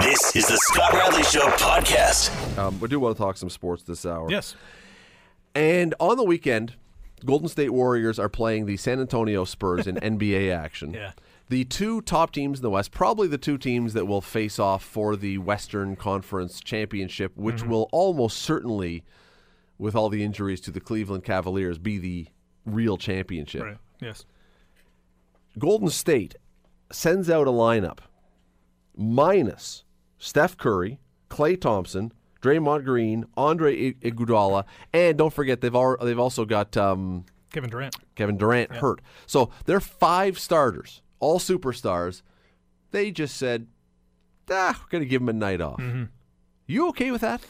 [0.00, 2.58] This is the Scott Radley Show podcast.
[2.58, 4.30] Um, we do want to talk some sports this hour.
[4.30, 4.54] Yes.
[5.54, 6.74] And on the weekend,
[7.24, 10.92] Golden State Warriors are playing the San Antonio Spurs in NBA action.
[10.92, 11.12] Yeah.
[11.48, 14.84] The two top teams in the West, probably the two teams that will face off
[14.84, 17.70] for the Western Conference Championship, which Mm-hmm.
[17.70, 19.02] will almost certainly,
[19.78, 22.26] with all the injuries to the Cleveland Cavaliers, be the
[22.66, 23.62] real championship.
[23.62, 23.78] Right.
[24.00, 24.24] Yes.
[25.58, 26.34] Golden State
[26.92, 27.98] sends out a lineup
[28.96, 29.84] minus
[30.18, 30.98] Steph Curry,
[31.30, 32.12] Klay Thompson,
[32.42, 37.96] Draymond Green, Andre Iguodala, and don't forget they've al- they've also got um, Kevin Durant.
[38.14, 39.00] Kevin Durant hurt.
[39.26, 42.22] So they're five starters, all superstars.
[42.90, 43.66] They just said,
[44.50, 45.80] ah, we're going to give them a night off.
[46.66, 47.40] You okay with that?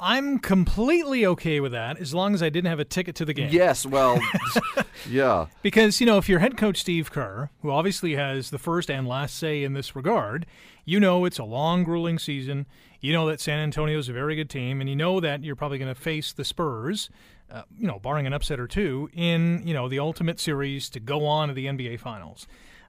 [0.00, 3.32] I'm completely okay with that as long as I didn't have a ticket to the
[3.32, 3.50] game.
[3.52, 3.86] Yes.
[3.86, 4.20] Well,
[5.08, 5.46] yeah.
[5.62, 9.06] Because, you know, if you're head coach Steve Kerr, who obviously has the first and
[9.06, 10.46] last say in this regard,
[10.84, 12.66] you know it's a long, grueling season.
[13.00, 15.56] You know that San Antonio is a very good team, and you know that you're
[15.56, 17.10] probably going to face the Spurs,
[17.50, 21.00] uh, you know, barring an upset or two, in, you know, the ultimate series to
[21.00, 22.46] go on to the NBA Finals.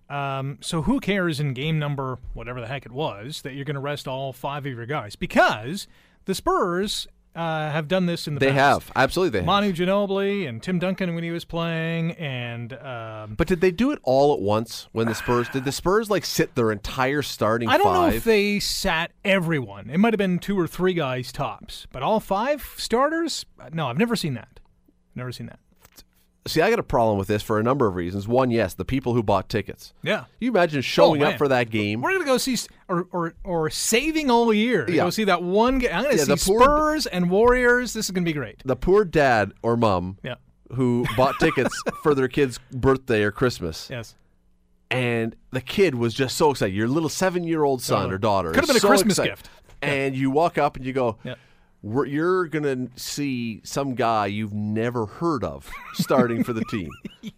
[0.09, 3.75] Um, so who cares in game number, whatever the heck it was, that you're going
[3.75, 5.15] to rest all five of your guys?
[5.15, 5.87] Because
[6.25, 8.47] the Spurs uh, have done this in the past.
[8.49, 8.83] They past.
[8.87, 8.91] have.
[8.95, 9.45] Absolutely, they have.
[9.45, 13.91] Manu Ginobili and Tim Duncan when he was playing, and um, But did they do
[13.91, 17.67] it all at once when the Spurs did the Spurs like sit their entire starting
[17.69, 18.11] I don't five?
[18.11, 19.89] know if they sat everyone.
[19.89, 23.45] It might have been two or three guys tops, but all five starters?
[23.73, 24.59] No, I've never seen that.
[25.15, 25.59] Never seen that.
[26.47, 28.27] See, I got a problem with this for a number of reasons.
[28.27, 29.93] One, yes, the people who bought tickets.
[30.03, 30.25] Yeah.
[30.39, 32.01] You imagine showing Oh, up for that game.
[32.01, 32.55] We're gonna go see,
[32.87, 35.03] or or, or saving all year to Yeah.
[35.05, 35.89] go see that one game.
[35.91, 37.93] I'm gonna Yeah, see the poor- Spurs and Warriors.
[37.93, 38.61] This is gonna be great.
[38.63, 40.35] The poor dad or mom Yeah.
[40.73, 44.13] who bought tickets for their kid's birthday or Christmas, Yes.
[44.91, 46.75] and the kid was just so excited.
[46.75, 48.13] Your little seven-year-old son Oh.
[48.13, 49.31] or daughter Could've is been a so Christmas excited.
[49.31, 49.49] gift.
[49.81, 51.17] And you walk up and you go,
[51.85, 56.89] "You're gonna see some guy you've never heard of starting for the team."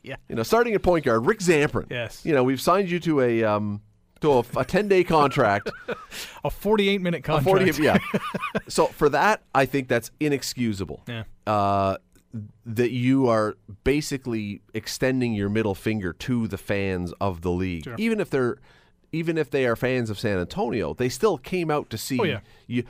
[0.04, 0.16] Yeah.
[0.30, 1.88] You know, starting at point guard, Rick Zamperin.
[1.90, 2.26] Yes.
[2.26, 3.82] You know, we've signed you to a um,
[4.22, 5.70] to a ten day contract.
[6.44, 7.76] A 48 minute A contract.
[7.76, 7.98] 40 yeah.
[8.70, 11.04] so for that, I think that's inexcusable.
[11.08, 11.24] Yeah.
[11.46, 11.98] Uh,
[12.66, 17.96] that you are basically extending your middle finger to the fans of the league, Sure.
[17.98, 18.58] even if they're,
[19.12, 22.24] even if they are fans of San Antonio, they still came out to see Oh,
[22.24, 22.40] yeah.
[22.68, 22.84] you.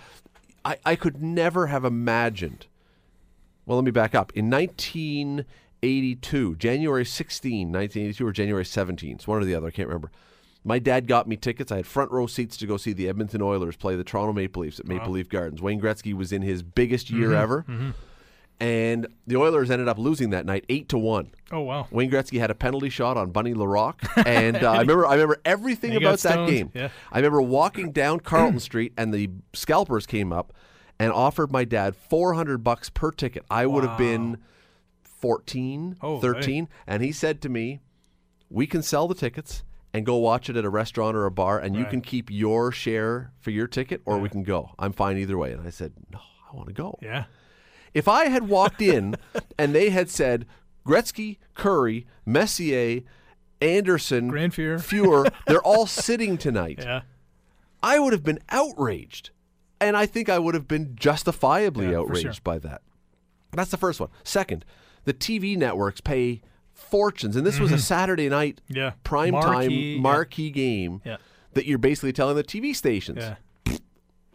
[0.67, 2.67] I, I could never have imagined.
[3.65, 4.33] Well, let me back up.
[4.35, 9.67] In 1982, January 16, 1982, or January 17, it's one or the other.
[9.67, 10.11] I can't remember.
[10.65, 11.71] My dad got me tickets.
[11.71, 14.63] I had front row seats to go see the Edmonton Oilers play the Toronto Maple
[14.63, 15.61] Leafs at Maple Leaf Gardens.
[15.61, 17.41] Wayne Gretzky was in his biggest year mm-hmm.
[17.41, 17.91] ever, mm-hmm.
[18.59, 21.31] And the Oilers ended up losing that night, eight to one.
[21.51, 21.87] Oh wow.
[21.91, 25.37] Wayne Gretzky had a penalty shot on Bunny Larocque, and uh, I remember I remember
[25.45, 26.71] everything And he got about that game.
[26.73, 26.89] Yeah.
[27.11, 30.53] I remember walking down Carlton Street, and the scalpers came up
[30.99, 33.43] and offered my dad four hundred bucks per ticket.
[33.49, 34.37] I would have been
[35.03, 37.79] 14, Oh, 13, and he said to me,
[38.49, 39.63] "We can sell the tickets."
[39.93, 42.71] And go watch it at a restaurant or a bar, and you can keep your
[42.71, 44.71] share for your ticket, or we can go.
[44.77, 45.53] I'm fine either way.
[45.53, 46.19] And I said, No,
[46.51, 46.99] I want to go.
[47.01, 47.23] Yeah.
[47.97, 49.15] If I had walked in
[49.57, 50.45] and they had said
[50.85, 53.01] Gretzky, Curry, Messier,
[53.61, 54.77] Anderson, Grand Fear.
[54.77, 57.01] Fuhr, they're all sitting tonight, Yeah.
[57.81, 59.31] I would have been outraged.
[59.79, 62.33] And I think I would have been justifiably Yeah, outraged sure.
[62.43, 62.81] by that.
[63.51, 64.09] That's the first one.
[64.23, 64.65] Second,
[65.05, 66.41] the TV networks pay
[66.73, 67.35] fortunes.
[67.35, 68.77] And this was a Saturday night Mm-hmm.
[68.77, 68.91] Yeah.
[69.03, 69.93] prime Marquee, yeah.
[69.95, 71.17] time marquee game Yeah.
[71.53, 73.35] that you're basically telling the TV stations Yeah.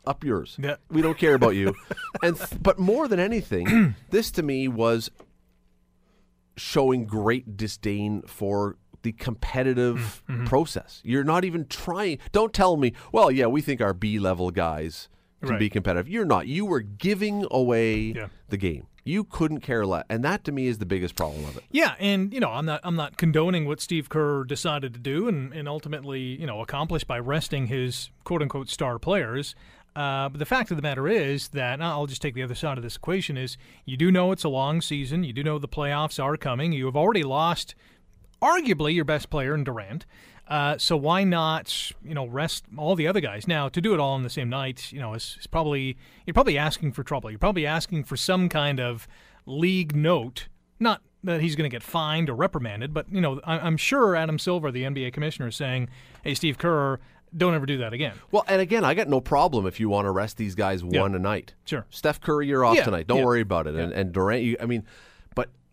[0.05, 0.57] Up yours.
[0.61, 0.77] Yeah.
[0.91, 1.75] We don't care about you.
[2.23, 5.11] and th- but more than anything, this to me was
[6.57, 10.45] showing great disdain for the competitive Mm-hmm.
[10.45, 11.01] process.
[11.05, 12.19] You're not even trying.
[12.31, 15.09] Don't tell me, well, yeah, we think our B level guys
[15.41, 15.59] can Right.
[15.59, 16.09] be competitive.
[16.09, 16.47] You're not.
[16.47, 18.29] You were giving away Yeah.
[18.49, 18.87] the game.
[19.05, 20.05] You couldn't care less.
[20.09, 21.65] And that to me is the biggest problem of it.
[21.73, 25.27] Yeah, and you know, I'm not I'm not condoning what Steve Kerr decided to do
[25.27, 29.57] and, and ultimately, you know, accomplished by resting his quote unquote star players.
[29.95, 32.79] Uh, but the fact of the matter is that I'll just take the other side
[32.79, 35.23] of this equation is you do know it's a long season.
[35.23, 36.73] You do know the playoffs are coming.
[36.73, 37.75] You have already lost
[38.41, 40.07] arguably your best player in Durant.
[40.49, 43.47] Uh, so why not, you know, rest all the other guys?
[43.47, 45.97] Now to do it all on the same night, you know, is, is probably
[46.27, 47.31] you're probably asking for trouble.
[47.31, 49.07] You're probably asking for some kind of
[49.47, 50.49] league note,
[50.81, 54.17] not that he's going to get fined or reprimanded, but you know, I, I'm sure
[54.17, 55.89] Adam Silver, the NBA commissioner, is saying,
[56.25, 56.99] "Hey, Steve Kerr,
[57.37, 60.07] don't ever do that again." Well, and again, I got no problem if you want
[60.07, 61.55] to rest these guys one a night.
[61.65, 61.87] Sure.
[61.91, 63.07] Steph Curry, you're off Yeah, tonight.
[63.07, 63.25] Don't yeah.
[63.25, 63.75] worry about it.
[63.75, 64.85] And, and Durant, you, I mean,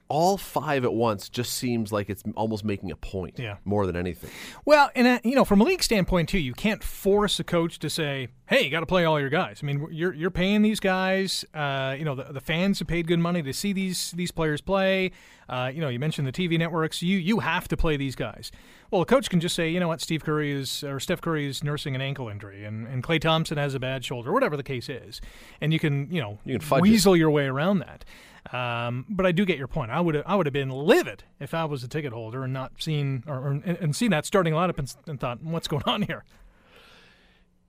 [0.09, 3.57] all five at once just seems like it's almost making a point Yeah.
[3.63, 4.29] more than anything.
[4.65, 7.79] Well, and uh, you know, from a league standpoint too, you can't force a coach
[7.79, 10.61] to say, "Hey, you got to play all your guys." I mean, you're you're paying
[10.63, 11.45] these guys.
[11.53, 14.61] Uh, you know, the, the fans have paid good money to see these these players
[14.61, 15.11] play.
[15.47, 17.01] Uh, you know, you mentioned the TV networks.
[17.01, 18.51] You you have to play these guys.
[18.91, 21.45] Well, a coach can just say, you know what, Steve Curry is or Steph Curry
[21.47, 24.63] is nursing an ankle injury, and and Klay Thompson has a bad shoulder, whatever the
[24.63, 25.21] case is,
[25.61, 26.81] and you can you know You can fudge it.
[26.83, 28.06] weasel your way around that.
[28.53, 29.91] Um, but I do get your point.
[29.91, 32.71] I would I would have been livid if I was a ticket holder and not
[32.81, 36.03] seen or, or and, and seen that starting lineup and, and thought, what's going on
[36.03, 36.24] here?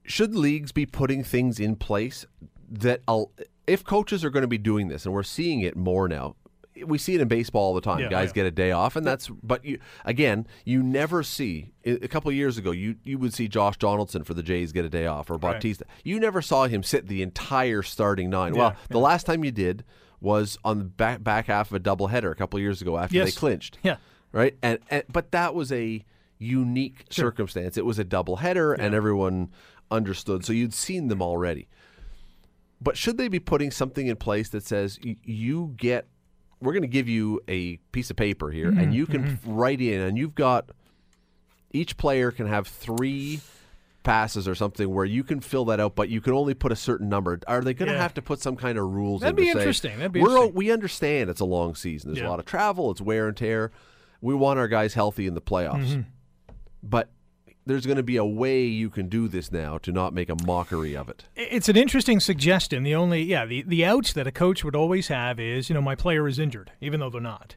[0.05, 2.26] should leagues be putting things in place
[2.69, 3.31] that al-
[3.67, 6.34] if coaches are going to be doing this and we're seeing it more now
[6.87, 8.34] we see it in baseball all the time Yeah, guys yeah.
[8.34, 12.34] get a day off and that's but you again you never see a couple of
[12.34, 15.28] years ago you you would see Josh Donaldson for the Jays get a day off
[15.31, 15.40] or Right.
[15.55, 19.44] Bautista you never saw him sit the entire starting nine well Yeah, the last time
[19.44, 19.84] you did
[20.20, 23.17] was on the back, back half of a doubleheader a couple of years ago after
[23.17, 23.26] Yes.
[23.34, 23.96] they clinched Yeah.
[24.32, 24.56] right?
[24.62, 26.05] And, and but that was a
[26.38, 27.76] unique circumstance.
[27.76, 29.50] It was a double header, and everyone
[29.90, 30.44] understood.
[30.44, 31.69] So you'd seen them already.
[32.81, 36.08] But should they be putting something in place that says y- you get?
[36.61, 38.93] We're going to give you a piece of paper here, and mm-hmm.
[38.93, 39.52] you can mm-hmm.
[39.52, 40.70] write in, and you've got
[41.73, 43.40] each player can have three
[44.11, 46.77] passes or something where you can fill that out, but you can only put a
[46.77, 47.39] certain number.
[47.47, 48.03] Are they going to Yeah.
[48.03, 49.21] have to put some kind of rules?
[49.21, 49.97] That'd in be to say, interesting.
[49.99, 50.55] That'd be interesting.
[50.55, 52.11] We understand it's a long season.
[52.11, 52.29] There's Yeah.
[52.29, 52.91] a lot of travel.
[52.91, 53.71] It's wear and tear.
[54.21, 55.87] We want our guys healthy in the playoffs.
[55.87, 56.01] Mm-hmm.
[56.83, 57.11] But
[57.67, 60.37] there's going to be a way you can do this now to not make a
[60.45, 61.25] mockery of it.
[61.37, 62.83] It's an interesting suggestion.
[62.83, 65.83] The only yeah, the, the ouch that a coach would always have is, you know,
[65.83, 67.55] my player is injured, even though they're not.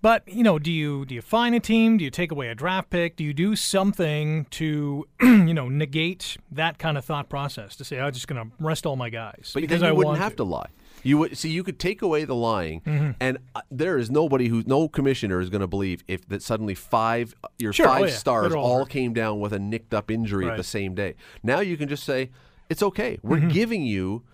[0.00, 1.96] But, you know, do you do you fine a team?
[1.96, 3.16] Do you take away a draft pick?
[3.16, 7.98] Do you do something to, you know, negate that kind of thought process to say,
[7.98, 10.44] I'm just going to rest all my guys But because I wouldn't have to.
[10.44, 10.68] lie.
[11.04, 11.50] You would see.
[11.50, 15.48] You could take away the lying, and uh, there is nobody who, no commissioner is
[15.48, 19.12] going to believe if that suddenly five your Sure, oh five yeah, stars all came
[19.12, 20.56] down with a nicked up injury at Right.
[20.56, 21.14] the same day.
[21.44, 22.30] Now you can just say
[22.68, 23.18] it's okay.
[23.22, 23.48] We're Mm-hmm.
[23.48, 24.24] giving you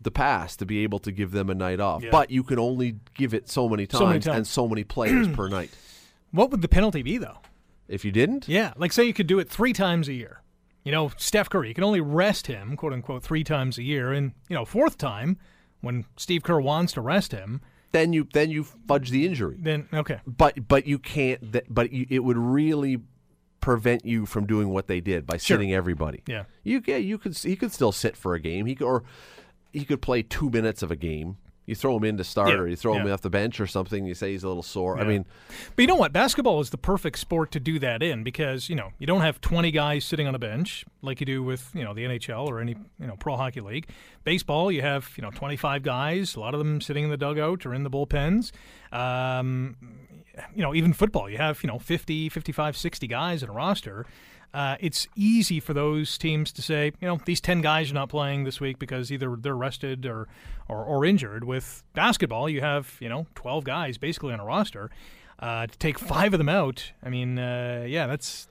[0.00, 2.10] the pass to be able to give them a night off, Yeah.
[2.10, 4.36] but you can only give it so many times, So many times.
[4.36, 5.70] and so many players per night.
[6.30, 7.38] What would the penalty be though?
[7.88, 10.42] If you didn't, Yeah, like say you could do it three times a year.
[10.84, 14.12] You know, Steph Curry, you can only rest him, quote unquote, three times a year,
[14.12, 15.36] and you know, fourth time
[15.82, 17.60] when Steve Kerr wants to rest him,
[17.92, 19.58] then you then you fudge the injury.
[19.60, 21.52] then okay, But but you can't.
[21.52, 23.00] th- But you, it would really
[23.60, 25.56] prevent you from doing what they did by Sure.
[25.56, 26.22] sitting everybody.
[26.26, 28.64] yeah, You yeah, you could he could still sit for a game.
[28.66, 29.02] He could, or
[29.72, 31.36] he could play two minutes of a game.
[31.66, 33.66] You throw him in to start, Yeah, or you throw him off the bench or
[33.68, 34.04] something.
[34.04, 34.98] You say he's a little sore.
[34.98, 35.24] I mean,
[35.76, 36.12] But you know what?
[36.12, 39.40] Basketball is the perfect sport to do that in because you know you don't have
[39.40, 42.58] 20 guys sitting on a bench like you do with you know the NHL or
[42.58, 43.88] any you know pro hockey league.
[44.24, 47.64] Baseball, you have you know 25 guys, a lot of them sitting in the dugout
[47.64, 48.50] or in the bullpens.
[48.90, 49.76] Um,
[50.56, 54.06] you know, even football, you have you know 50, 55, 60 guys in a roster.
[54.52, 58.08] Uh, it's easy for those teams to say, you know, these 10 guys are not
[58.08, 60.26] playing this week because either they're rested or,
[60.68, 61.44] or, or injured.
[61.44, 64.90] With basketball, you have, you know, 12 guys basically on a roster.
[65.38, 68.48] Uh, to take five of them out, I mean, uh, yeah, that's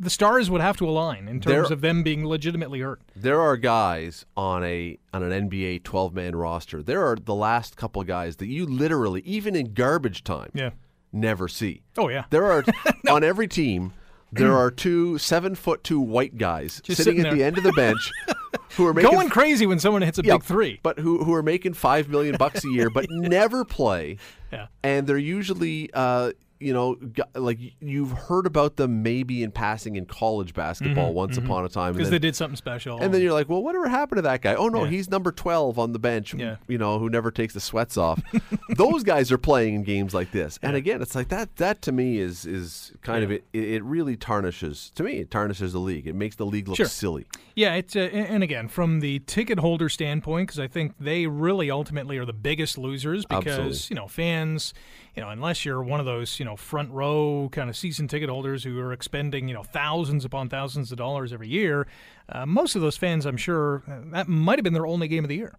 [0.00, 3.00] the stars would have to align in terms There- of them being legitimately hurt.
[3.16, 6.82] there are guys on a on an NBA twelve man roster.
[6.82, 10.70] There are the last couple of guys that you literally, even in garbage time, Yeah.
[11.12, 11.82] never see.
[11.96, 12.24] Oh yeah.
[12.30, 12.64] There are
[13.10, 13.92] on every team.
[14.32, 17.64] There are two seven foot two white guys Just sitting, sitting at the end of
[17.64, 18.10] the bench
[18.76, 20.80] who are making Going crazy when someone hits a Yeah, big three.
[20.82, 24.18] but who who are making five million bucks a year, but never play,
[24.52, 24.66] Yeah.
[24.82, 26.96] and they're usually, uh, you know,
[27.34, 31.92] like you've heard about them maybe in passing in college basketball once upon a time,
[31.94, 32.98] Because they did something special.
[33.00, 34.54] and then you're like, well, whatever happened to that guy?
[34.54, 34.90] Oh no, Yeah.
[34.90, 36.34] he's number twelve on the bench.
[36.34, 36.56] Yeah.
[36.66, 38.20] you know, who never takes the sweats off.
[38.76, 41.56] Those guys are playing in games like this, and again, it's like that.
[41.56, 43.44] That to me is is kind of it.
[43.52, 45.18] It really tarnishes to me.
[45.18, 46.06] It tarnishes the league.
[46.06, 46.86] It makes the league look Sure.
[46.86, 47.26] silly.
[47.54, 51.26] Yeah, it's uh, and and again from the ticket holder standpoint, because I think they
[51.26, 53.78] really ultimately are the biggest losers because Absolutely.
[53.90, 54.74] you know fans,
[55.16, 58.28] you know, unless you're one of those you know front row kind of season ticket
[58.30, 61.86] holders who are expending you know thousands upon thousands of dollars every year,
[62.28, 65.24] uh, most of those fans, I'm sure, uh, that might have been their only game
[65.24, 65.54] of the year,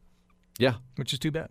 [0.57, 1.49] Yeah, which is too bad.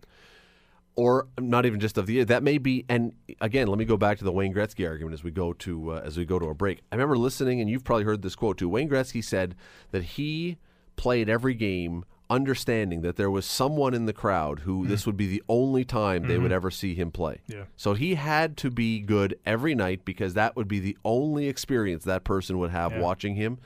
[0.95, 2.25] or not even just of the year.
[2.25, 2.83] That may be.
[2.89, 5.91] And again, let me go back to the Wayne Gretzky argument as we go to
[5.93, 6.81] uh, as we go to a break.
[6.91, 8.67] I remember listening, and you've probably heard this quote too.
[8.67, 9.55] Wayne Gretzky said
[9.91, 10.57] that he
[10.97, 14.87] played every game understanding that there was someone in the crowd who mm.
[14.87, 16.53] this would be the only time they would mm-hmm.
[16.53, 17.41] ever see him play.
[17.47, 17.63] Yeah.
[17.75, 22.03] So he had to be good every night because that would be the only experience
[22.03, 22.99] that person would have Yeah.
[22.99, 23.57] watching him.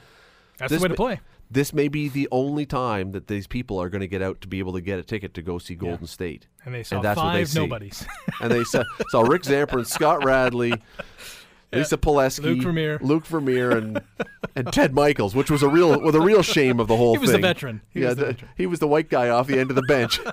[0.58, 1.20] That's This the way to play.
[1.52, 4.48] this may be the only time that these people are going to get out to
[4.48, 6.48] be able to get a ticket to go see Golden State.
[6.66, 8.08] And they saw that's what they five nobodies.
[8.40, 10.74] And they saw, saw Rick Zamperin, Scott Radley,
[11.76, 13.00] Lisa Pileski, Luke Vermeer.
[13.02, 14.02] Luke Vermeer, and
[14.56, 17.20] and Ted Michaels, which was a real was a real shame of the whole he
[17.20, 17.42] was the thing.
[17.42, 17.82] veteran.
[17.90, 18.52] He yeah, was the the- veteran.
[18.58, 20.20] he was the white guy off the end of the bench.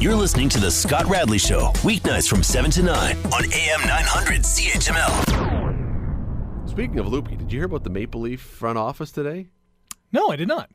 [0.00, 4.42] You're listening to The Scott Radley Show, weeknights from 7 to 9 on AM 900
[4.42, 6.68] CHML.
[6.68, 9.48] Speaking of Loopy, did you hear about the Maple Leaf front office today?
[10.12, 10.68] No, I did not.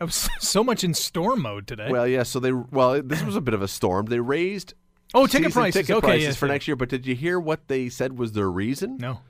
[0.00, 1.88] I was so much in storm mode today.
[1.90, 2.24] Well, yeah.
[2.24, 4.06] So they well, this was a bit of a storm.
[4.06, 4.74] They raised
[5.14, 5.80] oh, ticket prices.
[5.82, 6.52] ticket okay, prices yes, for yeah.
[6.52, 6.76] next year.
[6.76, 8.96] But did you hear what they said was their reason?
[8.98, 9.20] No,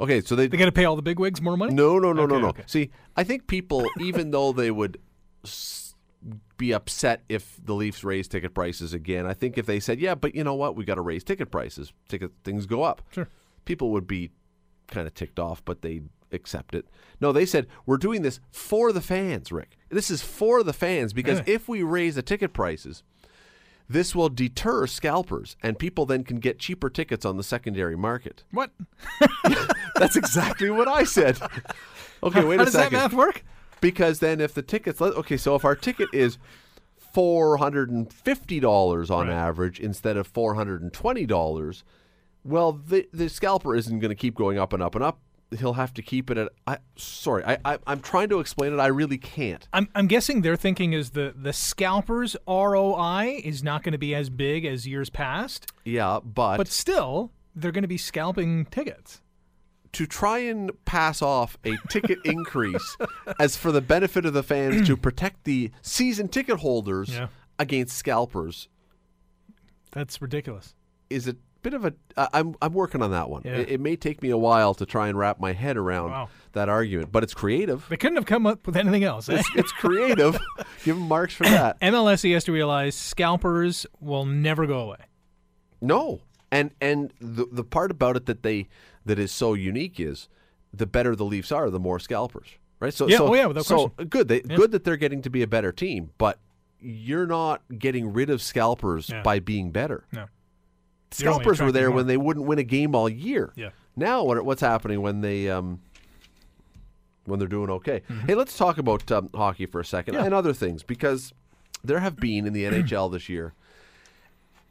[0.00, 1.72] Okay, so they they got to pay all the big wigs more money.
[1.72, 2.48] No, no, no, no, no.
[2.48, 2.64] okay.
[2.66, 4.98] See, I think people, even though they would
[5.44, 5.94] s-
[6.56, 10.16] be upset if the Leafs raise ticket prices again, I think if they said, "Yeah,
[10.16, 10.74] but you know what?
[10.74, 11.92] We got to raise ticket prices.
[12.08, 13.28] Ticket things go up." Sure.
[13.64, 14.30] People would be
[14.88, 16.02] kind of ticked off, but they
[16.32, 16.86] accept it.
[17.20, 19.76] No, they said, "We're doing this for the fans, Rick.
[19.90, 21.52] This is for the fans because Really?
[21.52, 23.04] if we raise the ticket prices,
[23.88, 28.44] this will deter scalpers, and people then can get cheaper tickets on the secondary market."
[28.50, 28.70] What?
[29.96, 31.38] That's exactly what I said.
[32.22, 32.58] Okay, wait a minute.
[32.60, 33.44] How does that math work?
[33.82, 36.38] Because then, if the tickets, okay, so if our ticket is
[37.12, 39.34] four hundred and fifty dollars on Right.
[39.34, 41.84] average instead of four hundred and twenty dollars,
[42.42, 45.18] well, the the scalper isn't going to keep going up and up and up.
[45.58, 46.48] He'll have to keep it at.
[46.66, 48.78] I sorry, I, I I'm trying to explain it.
[48.80, 49.68] I really can't.
[49.72, 54.14] I'm, I'm guessing their thinking is the the scalpers ROI is not going to be
[54.14, 59.20] as big as years past, Yeah, but, but still they're going to be scalping tickets.
[59.92, 62.96] to try and pass off a ticket increase
[63.38, 67.28] as for the benefit of the fans to protect the season ticket holders Yeah.
[67.60, 68.68] against scalpers
[69.92, 70.74] That's ridiculous.
[71.10, 71.92] is a bit of a.
[72.16, 73.42] Uh, I'm I'm working on that one.
[73.44, 73.56] Yeah.
[73.56, 76.28] It, it may take me a while to try and wrap my head around Wow.
[76.52, 77.84] that argument, but it's creative.
[77.88, 79.28] They couldn't have come up with anything else.
[79.28, 79.38] eh?
[79.40, 80.38] It's, it's creative.
[80.84, 81.80] Give them marks for that.
[81.82, 84.98] MLS has to realize scalpers will never go away.
[85.80, 86.20] No,
[86.52, 88.68] and and the the part about it that they
[89.04, 90.28] that is so unique is
[90.72, 92.48] the better the Leafs are, the more scalpers,
[92.80, 92.92] right?
[92.94, 94.08] So Yeah, so, oh yeah, without so question.
[94.08, 94.28] good.
[94.28, 96.38] They, Good that they're getting to be a better team, but
[96.80, 99.22] you're not getting rid of scalpers Yeah.
[99.22, 100.04] by being better.
[100.12, 100.26] No.
[101.14, 103.52] Scalpers were there when they wouldn't win a game all year.
[103.56, 103.70] Yeah.
[103.96, 105.80] Now what, what's happening when they um,
[107.24, 108.02] when they're doing okay?
[108.08, 108.26] Mm-hmm.
[108.26, 111.32] Hey, let's talk about um, hockey for a second and other things because
[111.82, 113.54] there have been in the NHL this year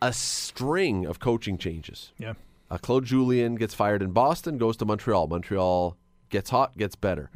[0.02, 2.12] a string of coaching changes.
[2.18, 2.34] Yeah.
[2.70, 5.28] Uh, Claude Julien gets fired in Boston, goes to Montreal.
[5.28, 5.96] Montreal
[6.30, 7.30] gets hot, gets better.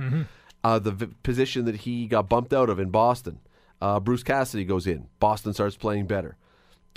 [0.64, 3.40] Uh, the v- position that he got bumped out of in Boston,
[3.82, 5.08] uh, Bruce Cassidy goes in.
[5.20, 6.36] Boston starts playing better.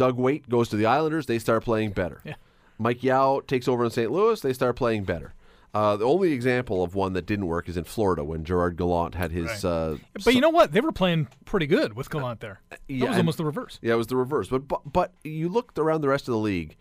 [0.00, 1.26] Doug Weight goes to the Islanders.
[1.26, 2.22] They start playing better.
[2.24, 2.36] Yeah.
[2.78, 4.10] Mike Yeo takes over in St.
[4.10, 4.40] Louis.
[4.40, 5.34] They start playing better.
[5.74, 9.14] Uh, the only example of one that didn't work is in Florida when Gerard Gallant
[9.14, 9.62] had his.
[9.62, 9.64] Right.
[9.66, 10.72] Uh, But you know what?
[10.72, 12.60] They were playing pretty good with Gallant there.
[12.70, 13.78] That yeah, was almost the reverse.
[13.82, 14.48] Yeah, it was the reverse.
[14.48, 16.76] But, but but you looked around the rest of the league,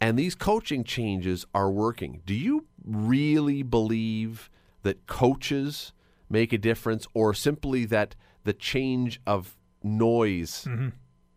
[0.00, 2.22] and these coaching changes are working.
[2.24, 4.48] Do you really believe
[4.84, 5.92] that coaches
[6.30, 8.14] make a difference, or simply that
[8.44, 10.66] the change of noise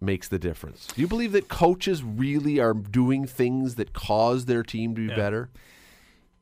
[0.02, 0.88] makes the difference?
[0.88, 5.08] Do you believe that coaches really are doing things that cause their team to be
[5.08, 5.16] Yeah.
[5.16, 5.50] better?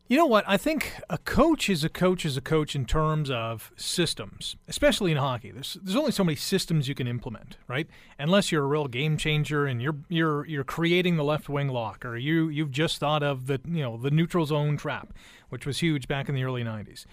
[0.08, 0.44] You know what?
[0.48, 5.12] I think a coach is a coach is a coach in terms of systems, especially
[5.12, 5.52] in hockey.
[5.52, 7.88] There's there's only so many systems you can implement, right?
[8.18, 12.04] Unless you're a real game changer and you're you're you're creating the left wing lock,
[12.06, 15.14] or you you've just thought of the you know the neutral zone trap,
[15.50, 17.06] which was huge back in the early '90s.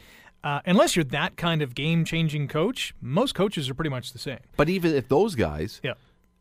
[0.43, 4.19] Uh, unless you're that kind of game changing coach, most coaches are pretty much the
[4.19, 4.39] same.
[4.57, 5.95] But even if those guys, Yeah.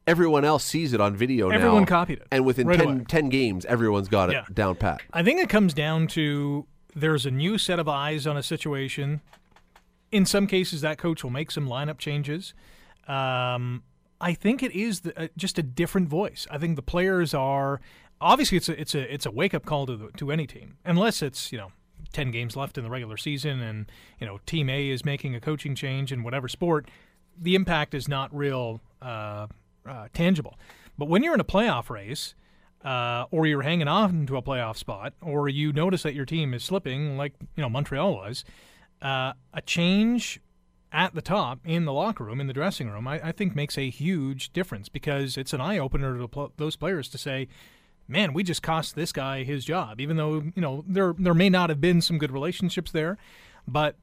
[0.08, 1.56] Everyone else sees it on video now.
[1.56, 4.46] Everyone copied it and within right 10, 10 games, everyone's got it Yeah.
[4.54, 5.02] down pat.
[5.14, 9.22] I think it comes down to there's a new set of eyes on a situation.
[10.12, 12.54] In some cases, that coach will make some lineup changes.
[13.08, 13.84] Um,
[14.22, 16.48] I think it is the, uh, just a different voice.
[16.50, 17.82] I think the players are
[18.22, 20.78] obviously it's a it's a it's a wake up call to the, to any team,
[20.86, 21.72] unless it's you know.
[22.14, 25.42] 10 games left in the regular season and you know team A is making a
[25.42, 26.88] coaching change in whatever sport
[27.38, 29.48] the impact is not real uh,
[29.88, 30.58] uh, tangible.
[30.98, 32.36] But when you're in a playoff race
[32.84, 36.54] uh, or you're hanging on to a playoff spot, or you notice that your team
[36.54, 38.46] is slipping, like you know Montreal was,
[39.01, 40.39] uh, a change
[40.92, 43.77] at the top in the locker room, in the dressing room, I, I think makes
[43.77, 47.48] a huge difference because it's an eye opener to pl- those players to say,
[48.08, 51.50] "Man, we just cost this guy his job," even though you know there there may
[51.50, 53.18] not have been some good relationships there,
[53.68, 53.98] but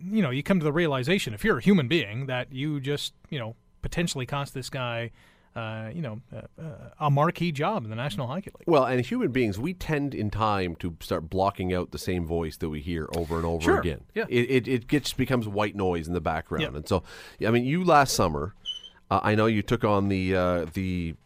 [0.00, 3.14] you know you come to the realization if you're a human being that you just
[3.30, 3.54] you know
[3.88, 5.10] potentially cost this guy
[5.56, 8.68] uh, you know, uh, uh, a marquee job in the National Hockey League.
[8.68, 12.56] Well, and human beings, we tend in time to start blocking out the same voice
[12.58, 14.02] that we hear over and over Sure, again.
[14.14, 14.26] yeah.
[14.28, 16.76] It, it, it gets becomes white noise in the background.
[16.76, 17.02] And so,
[17.44, 18.54] I mean, you last summer,
[19.10, 21.16] uh, I know you took on the uh, the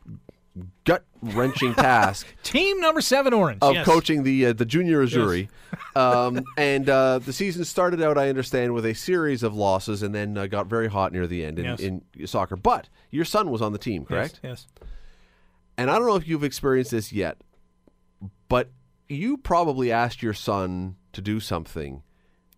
[0.85, 3.59] gut wrenching task Team number seven, Orange.
[3.63, 3.85] of yes.
[3.87, 5.49] coaching the uh, the junior Azzurri.
[5.97, 10.15] um, and uh, the season started out, I understand, with a series of losses, and
[10.15, 11.81] then uh, got very hot near the end in, Yes.
[11.81, 12.57] in soccer.
[12.57, 14.41] But your son was on the team, correct?
[14.43, 14.67] Yes.
[15.79, 17.39] And I don't know if you've experienced this yet,
[18.49, 18.71] but
[19.09, 22.03] you probably asked your son to do something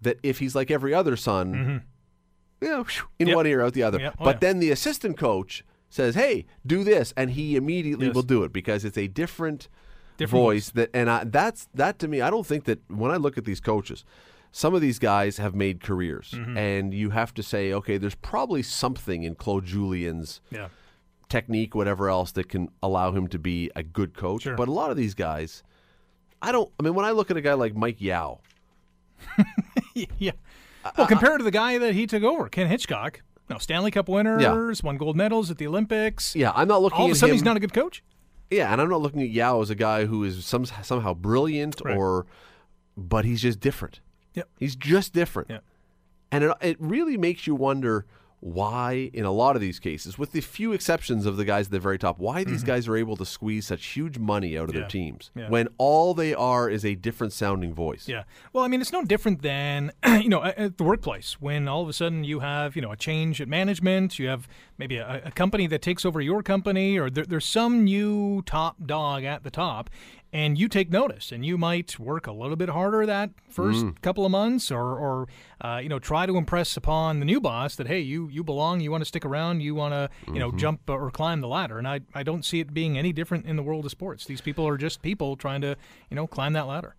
[0.00, 1.82] that if he's like every other son,
[2.60, 3.28] you know, whew, in Mm-hmm.
[3.28, 3.36] Yep.
[3.36, 4.00] one ear out the other.
[4.00, 4.14] Yep.
[4.18, 4.38] Oh, but yeah.
[4.40, 8.14] then the assistant coach says, "Hey, do this," and he immediately Yes.
[8.14, 9.68] will do it because it's a different,
[10.16, 10.70] Different voice.
[10.70, 12.20] That and I, that's that to me.
[12.20, 14.04] I don't think that when I look at these coaches.
[14.56, 16.56] Some of these guys have made careers, Mm-hmm.
[16.56, 20.68] and you have to say, okay, there's probably something in Claude Julien's Yeah.
[21.28, 24.42] technique, whatever else that can allow him to be a good coach.
[24.42, 24.54] Sure.
[24.54, 25.64] But a lot of these guys,
[26.40, 26.70] I don't.
[26.78, 28.42] I mean, when I look at a guy like Mike Yeo,
[30.18, 30.32] yeah.
[30.96, 34.42] Well, compared to the guy that he took over, Ken Hitchcock, know, Stanley Cup winners,
[34.42, 34.72] yeah.
[34.86, 36.34] won gold medals at the Olympics.
[36.34, 37.34] yeah, I'm not looking All of at a sudden, him.
[37.36, 38.02] he's not a good coach.
[38.50, 41.80] yeah, and I'm not looking at Yeo as a guy who is some somehow brilliant
[41.84, 41.96] Right.
[41.96, 42.26] or,
[42.96, 44.00] but he's just different.
[44.34, 44.48] Yep.
[44.58, 45.50] He's just different.
[45.50, 45.58] Yeah.
[46.32, 48.06] And it, it really makes you wonder
[48.44, 51.72] why, in a lot of these cases, with the few exceptions of the guys at
[51.72, 54.74] the very top, why these guys are able to squeeze such huge money out of
[54.74, 54.88] their Mm-hmm.
[54.88, 55.48] Teams Yeah.
[55.48, 58.06] when all they are is a different sounding voice.
[58.06, 58.24] Yeah.
[58.52, 61.82] Well, I mean, it's no different than, you know, at at the workplace when all
[61.82, 64.46] of a sudden you have, you know, a change at management, you have
[64.76, 68.76] maybe a, a company that takes over your company, or there, there's some new top
[68.84, 69.88] dog at the top,
[70.34, 74.26] and you take notice and you might work a little bit harder that first couple
[74.26, 75.28] of months or, or
[75.60, 78.80] uh, you know, try to impress upon the new boss that, hey, you, you belong,
[78.80, 81.78] you want to stick around, you want to, you know, jump or climb the ladder.
[81.78, 84.24] And I, I don't see it being any different in the world of sports.
[84.26, 85.76] These people are just people trying to,
[86.10, 86.96] you know, climb that ladder.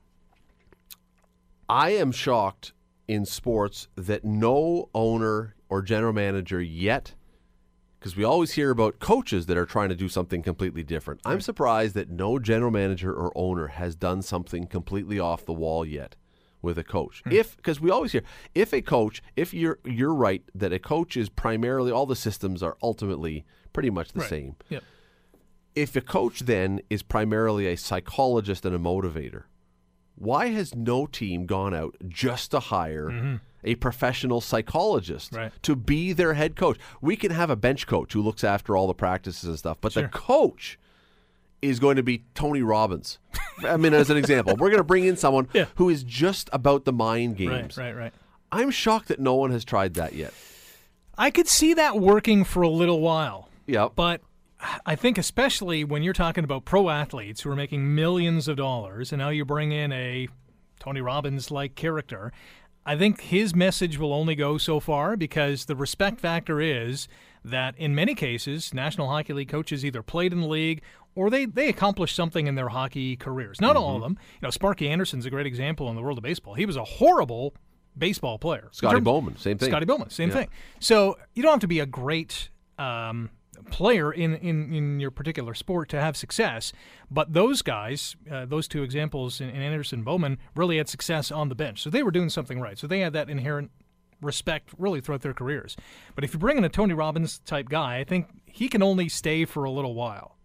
[1.68, 2.72] I am shocked
[3.06, 7.16] in sports that no owner or general manager yet,
[8.06, 11.20] because we always hear about coaches that are trying to do something completely different.
[11.26, 15.84] I'm surprised that no general manager or owner has done something completely off the wall
[15.84, 16.16] yet
[16.62, 17.24] with a coach.
[17.24, 17.32] Hmm.
[17.32, 18.22] If because we always hear
[18.54, 22.62] if a coach, if you're you're right that a coach is primarily all the systems
[22.62, 23.44] are ultimately
[23.74, 24.30] pretty much the Right.
[24.30, 24.56] same.
[24.70, 24.84] Yep.
[25.74, 29.46] If a coach then is primarily a psychologist and a motivator,
[30.16, 35.42] why has no team gone out just to hire a professional psychologist Mm-hmm.
[35.44, 35.52] Right.
[35.64, 36.78] to be their head coach?
[37.02, 39.94] We can have a bench coach who looks after all the practices and stuff, but
[39.94, 40.78] the coach
[41.62, 43.18] is going to be Tony Robbins.
[43.66, 45.66] I mean, as an example, we're going to bring in someone Yeah.
[45.76, 47.78] who is just about the mind games.
[47.78, 48.14] right, right.
[48.52, 50.34] I'm shocked that no one has tried that yet.
[51.18, 53.94] I could see that working for a little while, Yep.
[53.96, 54.22] but
[54.86, 59.12] I think especially when you're talking about pro athletes who are making millions of dollars,
[59.12, 60.28] and now you bring in a
[60.80, 62.32] Tony Robbins like character.
[62.86, 67.08] I think his message will only go so far because the respect factor is
[67.44, 70.82] that in many cases, National Hockey League coaches either played in the league
[71.16, 73.60] or they, they accomplished something in their hockey careers.
[73.60, 74.18] Not all of them.
[74.36, 76.54] You know, Sparky Anderson's a great example in the world of baseball.
[76.54, 77.56] He was a horrible
[77.98, 78.70] baseball player.
[78.72, 79.70] Scotty Bowman, same thing.
[79.70, 80.36] Scotty Bowman, same Yeah.
[80.36, 80.48] thing.
[80.80, 83.30] So you don't have to be a great um,
[83.72, 86.72] player in, in, in your particular sport to have success.
[87.10, 91.50] But those guys, uh, those two examples in, in Anderson Bowman, really had success on
[91.50, 91.82] the bench.
[91.82, 92.78] So they were doing something right.
[92.78, 93.72] So they had that inherent
[94.22, 95.76] respect really throughout their careers.
[96.16, 99.10] But if you bring in a Tony Robbins type guy, I think he can only
[99.10, 100.38] stay for a little while.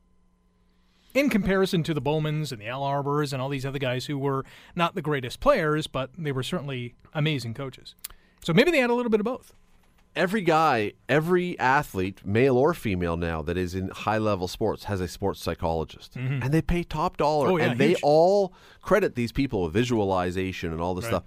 [1.13, 4.17] In comparison to the Bowmans and the Al Arbors and all these other guys who
[4.17, 4.45] were
[4.77, 7.97] not the greatest players, but they were certainly amazing coaches.
[8.45, 9.53] So maybe they had a little bit of both.
[10.17, 15.01] Every guy, every athlete, male or female now that is in high level sports has
[15.01, 16.17] a sports psychologist.
[16.17, 17.55] And they pay top dollar Mm-hmm.
[17.55, 21.11] Oh, yeah, and they all credit these people with visualization and all this Right.
[21.11, 21.25] stuff.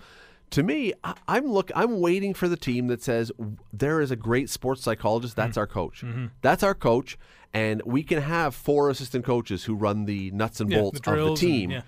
[0.52, 3.32] To me, I, I'm look I'm waiting for the team that says
[3.72, 6.02] there is a great sports psychologist, that's our coach.
[6.04, 6.28] Mm-hmm.
[6.42, 7.18] That's our coach
[7.56, 11.00] and we can have four assistant coaches who run the nuts and Yeah, the bolts
[11.00, 11.72] of the drills and- team.
[11.72, 11.82] yeah.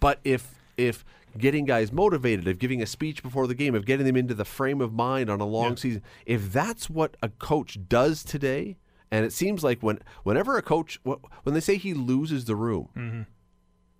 [0.00, 1.04] But if if
[1.38, 4.44] getting guys motivated, of giving a speech before the game, of getting them into the
[4.44, 5.74] frame of mind on a long Yeah.
[5.76, 8.76] season, if that's what a coach does today,
[9.10, 12.88] and it seems like when whenever a coach when they say he loses the room,
[12.96, 13.22] Mm-hmm.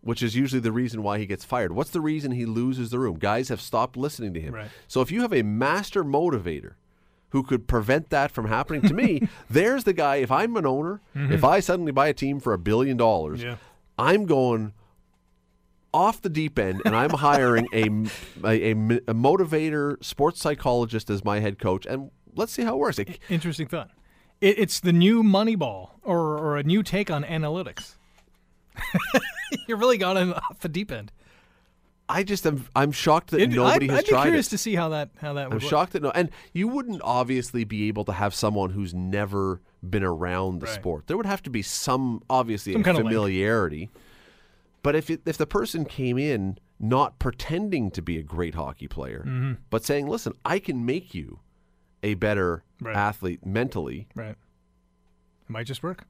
[0.00, 1.72] which is usually the reason why he gets fired.
[1.72, 3.16] What's the reason he loses the room?
[3.18, 4.54] Guys have stopped listening to him.
[4.54, 4.68] Right.
[4.88, 6.74] So if you have a master motivator
[7.30, 10.16] who could prevent that from happening to me, there's the guy.
[10.16, 13.48] If I'm an owner, if I suddenly buy a team for a billion dollars, Mm-hmm.
[13.50, 13.56] Yeah.
[13.98, 14.74] I'm going
[15.96, 17.84] off the deep end and I'm hiring a,
[18.46, 21.86] a, a, a motivator, sports psychologist as my head coach.
[21.86, 23.00] And let's see how it works.
[23.30, 23.90] Interesting thought.
[24.40, 27.94] It, it's the new Moneyball, or or a new take on analytics.
[29.66, 31.12] You're really got him off the deep end.
[32.08, 32.66] I just am.
[32.76, 34.50] I'm shocked that It- nobody I'd, has I'd be tried curious it.
[34.50, 36.10] to see how that how that I'm would shocked that no.
[36.10, 40.74] And you wouldn't obviously be able to have someone who's never been around the Right.
[40.74, 41.06] sport.
[41.06, 43.90] There would have to be some obviously Some a kind of familiarity.
[44.86, 48.86] But if it, if the person came in not pretending to be a great hockey
[48.86, 49.52] player, Mm-hmm.
[49.68, 51.40] but saying, "Listen, I can make you
[52.04, 52.94] a better Right.
[52.94, 54.36] athlete mentally," Right.
[54.36, 56.04] It might just work.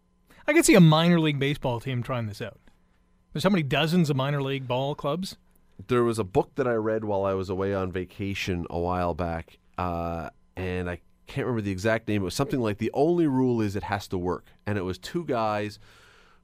[0.47, 2.59] I could see a minor league baseball team trying this out.
[3.33, 5.37] There's how many dozens of minor league ball clubs?
[5.89, 9.15] there was a book that I read while I was away on vacation a while
[9.15, 12.21] back, uh, and I can't remember the exact name.
[12.23, 14.99] It was something like the only rule is it has to work, and it was
[14.99, 15.79] two guys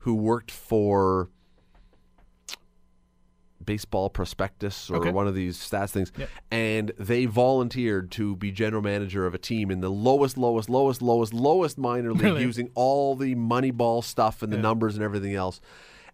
[0.00, 1.28] who worked for
[3.64, 5.10] baseball prospectus or Okay.
[5.10, 6.28] one of these stats things Yep.
[6.50, 11.00] and they volunteered to be general manager of a team in the lowest lowest lowest
[11.02, 12.42] lowest lowest minor league Really?
[12.42, 14.62] using all the moneyball stuff and the Yeah.
[14.62, 15.60] numbers and everything else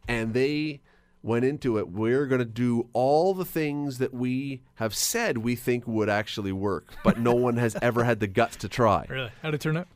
[0.07, 0.81] and they
[1.23, 5.57] went into it we're going to do all the things that we have said we
[5.57, 9.31] think would actually work but no one has ever had the guts to try Really?
[9.43, 9.89] How'd it turn out?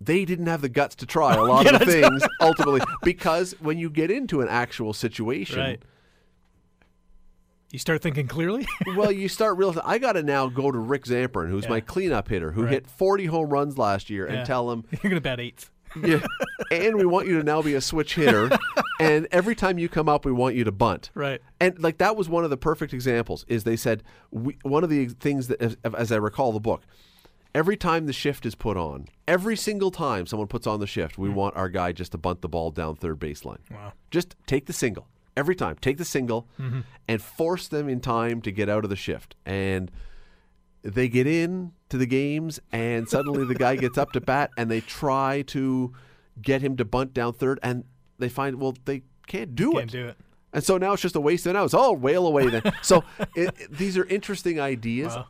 [0.00, 3.78] They didn't have the guts to try a lot of the things ultimately because when
[3.78, 5.82] you get into an actual situation Right.
[7.72, 8.66] You start thinking clearly?
[8.96, 11.80] well, you start realizing I got to now go to Rick Zamperin, who's my Yeah.
[11.80, 12.72] cleanup hitter, who Right.
[12.74, 14.36] hit 40 home runs last year, Yeah.
[14.38, 15.70] and tell him, You're going to bat eighth.
[16.00, 16.20] yeah,
[16.70, 18.50] and we want you to now be a switch hitter,
[19.00, 21.10] and every time you come up, we want you to bunt.
[21.14, 21.40] Right.
[21.60, 23.44] And like that was one of the perfect examples.
[23.48, 26.82] Is they said we, one of the things that, as, as I recall the book,
[27.56, 31.16] every time the shift is put on, every single time someone puts on the shift,
[31.16, 31.32] we mm.
[31.32, 33.58] want our guy just to bunt the ball down third baseline.
[33.70, 33.94] Wow.
[34.10, 35.76] Just take the single every time.
[35.80, 36.80] Take the single mm-hmm.
[37.08, 39.36] and force them in time to get out of the shift.
[39.46, 39.90] And
[40.82, 44.70] they get in to the games, and suddenly the guy gets up to bat, and
[44.70, 45.94] they try to
[46.40, 47.84] get him to bunt down third, and
[48.18, 49.90] they find well they can't do Can't it.
[49.92, 50.16] do it.
[50.52, 51.56] And so now it's just a waste of.
[51.56, 52.62] It's all whale away then.
[52.82, 53.02] So
[53.34, 55.16] it, it- these are interesting ideas.
[55.16, 55.26] Wow.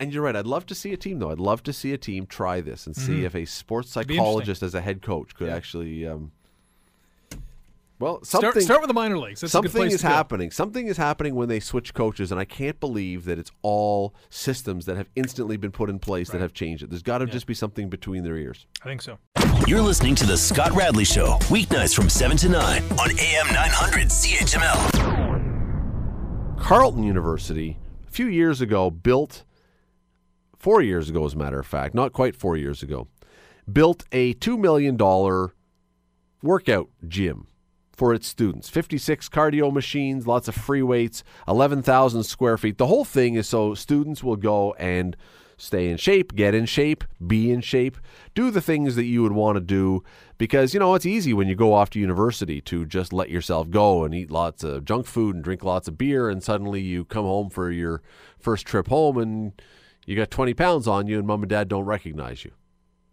[0.00, 0.36] And you're right.
[0.36, 1.30] I'd love to see a team, though.
[1.30, 4.00] I'd love to see a team try this and see if a sports Mm-hmm.
[4.00, 4.24] be interesting.
[4.24, 5.56] psychologist as a head coach could Yeah.
[5.56, 6.06] actually.
[6.06, 6.30] Um,
[8.00, 9.40] well, something Start, start with the minor leagues.
[9.40, 10.12] That's a good something place is to go.
[10.12, 10.52] happening.
[10.52, 14.86] Something is happening when they switch coaches, and I can't believe that it's all systems
[14.86, 16.90] that have instantly been put in place that have changed it.
[16.90, 18.66] There's got to just be something between their ears.
[18.82, 19.18] I think so.
[19.66, 24.12] You're listening to The Scott Radley Show, weeknights from 7 to 9 on AM 900
[24.12, 25.36] CHML.
[26.56, 29.42] Carleton University, a few years ago, built,
[30.58, 33.08] four years ago, as a matter of fact, not quite four years ago,
[33.70, 34.96] built a $2 million
[36.42, 37.46] workout gym
[37.92, 38.68] for its students.
[38.68, 42.78] 56 cardio machines, lots of free weights, 11,000 square feet.
[42.78, 45.16] The whole thing is so students will go and
[45.56, 47.98] stay in shape, get in shape, be in shape,
[48.34, 50.04] do the things that you would want to do
[50.38, 53.68] because you know it's easy when you go off to university to just let yourself
[53.68, 57.04] go and eat lots of junk food and drink lots of beer and suddenly you
[57.04, 58.00] come home for your
[58.38, 59.60] first trip home and
[60.08, 62.52] you got 20 pounds on you and mom and dad don't recognize you.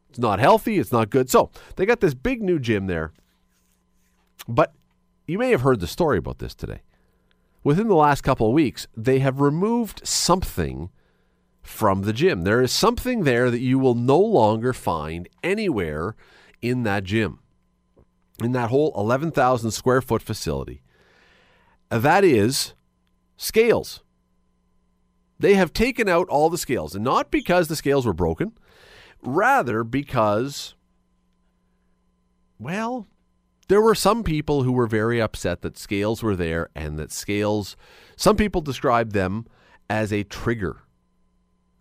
[0.10, 1.30] It's not healthy, it's not good.
[1.30, 3.12] So, they got this big new gym there.
[4.48, 4.74] But
[5.28, 6.84] you may have heard the story about this today.
[7.66, 10.90] Within the last couple of weeks, they have removed something
[11.62, 12.44] from the gym.
[12.44, 16.16] There is something there that you will no longer find anywhere
[16.62, 17.40] in that gym,
[18.42, 20.82] in that whole 11,000 square foot facility.
[21.90, 22.74] That is
[23.36, 24.02] scales.
[25.40, 28.54] They have taken out all the scales, and not because the scales were broken,
[29.22, 30.76] rather because,
[32.58, 33.08] well,
[33.68, 37.76] there were some people who were very upset that scales were there and that scales,
[38.16, 39.46] some people described them
[39.90, 40.84] as a trigger.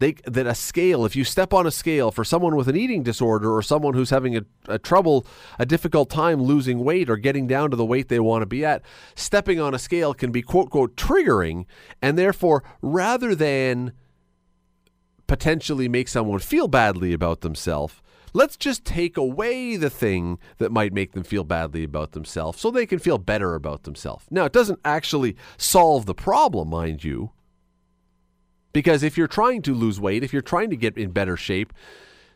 [0.05, 3.03] They, that a scale, if you step on a scale for someone with an eating
[3.03, 5.27] disorder or someone who's having a, a trouble,
[5.59, 8.67] a difficult time losing weight or getting down to the weight they want to be
[8.67, 8.83] at,
[9.15, 11.65] stepping on a scale can be quote, quote, triggering.
[12.03, 13.95] And therefore, rather than
[15.27, 18.03] potentially make someone feel badly about themselves,
[18.35, 22.71] let's just take away the thing that might make them feel badly about themselves so
[22.71, 24.27] they can feel better about themselves.
[24.31, 27.31] Now, it doesn't actually solve the problem, mind you,
[28.75, 31.73] because if you're trying to lose weight, if you're trying to get in better shape,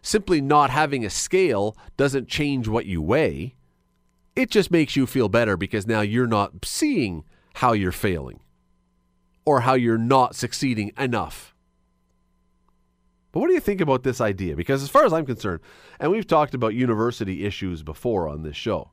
[0.01, 3.57] simply not having a scale doesn't change what you weigh.
[4.35, 7.25] It just makes you feel better because now you're not seeing
[7.57, 8.39] how you're failing
[9.45, 11.55] or how you're not succeeding enough.
[13.33, 14.55] But what do you think about this idea?
[14.55, 15.61] Because as far as I'm concerned,
[15.99, 18.93] and we've talked about university issues before on this show,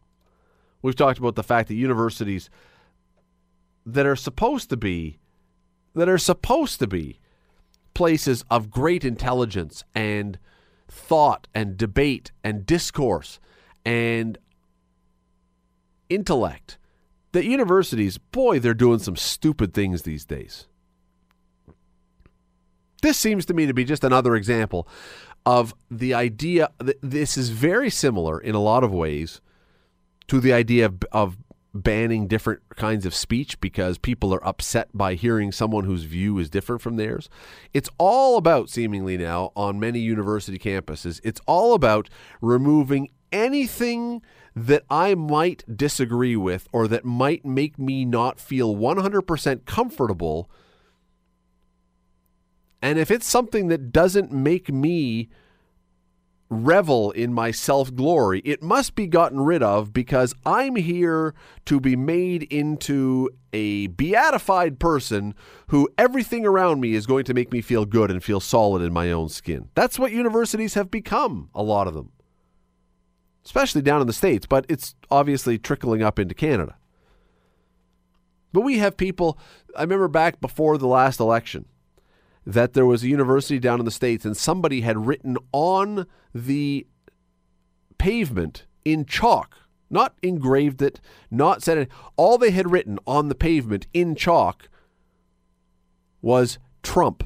[0.81, 2.49] we've talked about the fact that universities
[3.85, 5.19] that are supposed to be
[5.93, 7.19] that are supposed to be
[7.95, 10.37] places of great intelligence and
[10.87, 13.39] thought and debate and discourse
[13.83, 14.37] and
[16.09, 16.77] intellect
[17.31, 20.67] that universities, boy, they're doing some stupid things these days.
[23.01, 24.87] This seems to me to be just another example
[25.45, 26.69] of the idea
[27.01, 29.41] this is very similar in a lot of ways
[30.27, 31.37] to the idea of, of
[31.75, 36.49] banning different kinds of speech because people are upset by hearing someone whose view is
[36.49, 37.29] different from theirs.
[37.73, 42.09] It's all about, seemingly now, on many university campuses, it's all about
[42.41, 44.21] removing anything
[44.55, 50.49] that I might disagree with or that might make me not feel 100% comfortable.
[52.81, 55.29] And if it's something that doesn't make me
[56.49, 61.33] revel in my self glory, it must be gotten rid of because I'm here
[61.65, 65.33] to be made into a beatified person
[65.67, 68.93] who everything around me is going to make me feel good and feel solid in
[68.93, 69.69] my own skin.
[69.75, 72.11] That's what universities have become, a lot of them,
[73.45, 76.75] especially down in the States, but it's obviously trickling up into Canada.
[78.53, 79.37] But we have people,
[79.75, 81.65] I remember back before the last election
[82.45, 86.85] that there was a university down in the States and somebody had written on the
[87.97, 89.55] pavement in chalk,
[89.89, 91.89] not engraved it, not said it.
[92.15, 94.69] All they had written on the pavement in chalk
[96.21, 97.23] was Trump.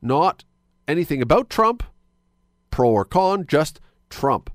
[0.00, 0.44] Not
[0.88, 1.82] anything about Trump,
[2.70, 4.50] pro or con, just Trump.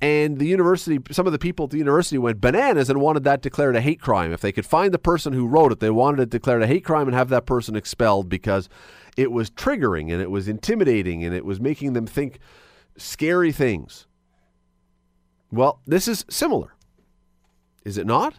[0.00, 3.42] And the university, some of the people at the university went bananas and wanted that
[3.42, 4.32] declared a hate crime.
[4.32, 6.84] If they could find the person who wrote it, they wanted it declared a hate
[6.84, 8.68] crime and have that person expelled because
[9.16, 12.38] it was triggering and it was intimidating and it was making them think
[12.96, 14.06] scary things.
[15.50, 16.74] Well, this is similar.
[17.84, 18.34] Is it not?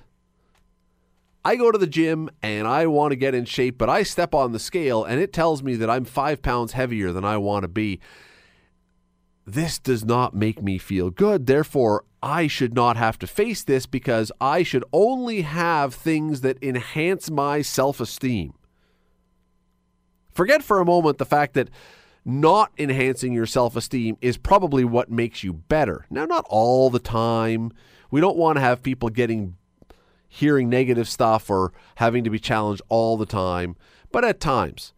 [1.44, 4.34] I go to the gym and I want to get in shape, but I step
[4.34, 7.64] on the scale and it tells me that I'm five pounds heavier than I want
[7.64, 8.00] to be.
[9.52, 11.48] This does not make me feel good.
[11.48, 16.62] Therefore, I should not have to face this because I should only have things that
[16.64, 18.54] enhance my self esteem.
[20.32, 21.72] Forget for a moment the fact that
[22.24, 26.06] not enhancing your self esteem is probably what makes you better.
[26.12, 27.72] Now, not all the time.
[28.12, 29.56] We don't want to have people getting
[30.28, 33.76] hearing negative stuff or having to be challenged all the time,
[34.12, 34.94] but at times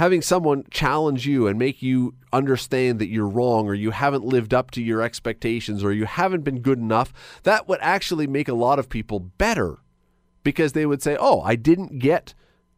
[0.00, 4.54] having someone challenge you and make you understand that you're wrong or you haven't lived
[4.54, 8.54] up to your expectations or you haven't been good enough, that would actually make a
[8.54, 9.76] lot of people better
[10.42, 12.32] because they would say, Oh, I didn't get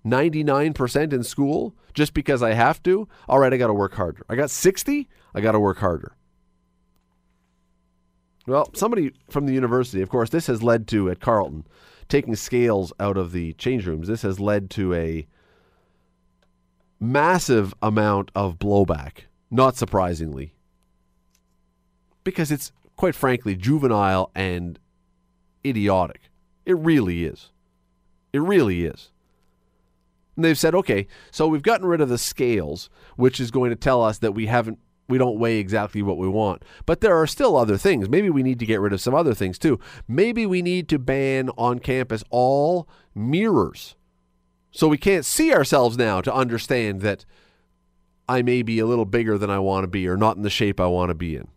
[0.05, 3.07] 99% in school just because I have to.
[3.29, 4.27] All right, I got to work harder.
[4.29, 6.17] I got 60, I got to work harder.
[8.49, 11.69] Well, somebody from the university, of course, this has led to at Carleton
[12.09, 14.09] taking scales out of the change rooms.
[14.09, 15.29] This has led to a
[17.03, 20.55] massive amount of blowback, not surprisingly,
[22.23, 24.79] because it's quite frankly juvenile and
[25.67, 26.31] idiotic.
[26.65, 27.51] It really is.
[28.33, 29.11] It really is.
[30.37, 33.77] And they've said, okay, so we've gotten rid of the scales, which is going to
[33.77, 36.65] tell us that we haven't we don't weigh exactly what we want.
[36.87, 38.09] But there are still other things.
[38.09, 39.79] Maybe we need to get rid of some other things too.
[40.09, 43.97] Maybe we need to ban on campus all mirrors
[44.73, 47.25] so we can't see ourselves now to understand that
[48.29, 50.51] I may be a little bigger than I want to be or not in the
[50.51, 51.49] shape I want to be in.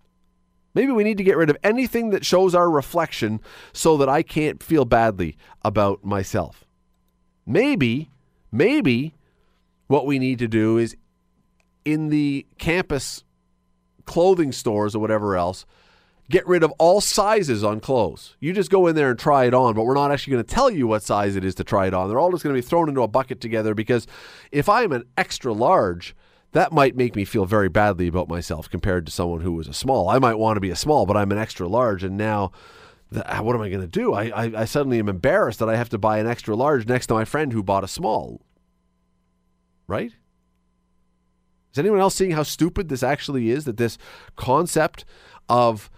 [0.73, 3.39] Maybe we need to get rid of anything that shows our reflection
[3.71, 6.65] so that I can't feel badly about myself.
[7.45, 8.12] Maybe,
[8.51, 9.15] maybe
[9.88, 10.97] what we need to do is
[11.86, 13.23] in the campus
[14.06, 15.65] clothing stores or whatever else,
[16.29, 18.35] get rid of all sizes on clothes.
[18.39, 20.55] You just go in there and try it on, but we're not actually going to
[20.55, 22.09] tell you what size it is to try it on.
[22.09, 24.07] They're all just going to be thrown into a bucket together because
[24.51, 26.15] if I'm an extra large,
[26.53, 29.73] that might make me feel very badly about myself compared to someone who was a
[29.73, 30.09] small.
[30.09, 32.51] I might want to be a small, but I'm an extra large, and now
[33.15, 34.13] uh, what am I going to do?
[34.13, 37.07] I, I, I suddenly am embarrassed that I have to buy an extra large next
[37.07, 38.41] to my friend who bought a small.
[39.88, 40.13] Right?
[41.71, 43.65] Is anyone else seeing how stupid this actually is?
[43.65, 43.97] That this
[44.35, 45.05] concept
[45.49, 45.89] of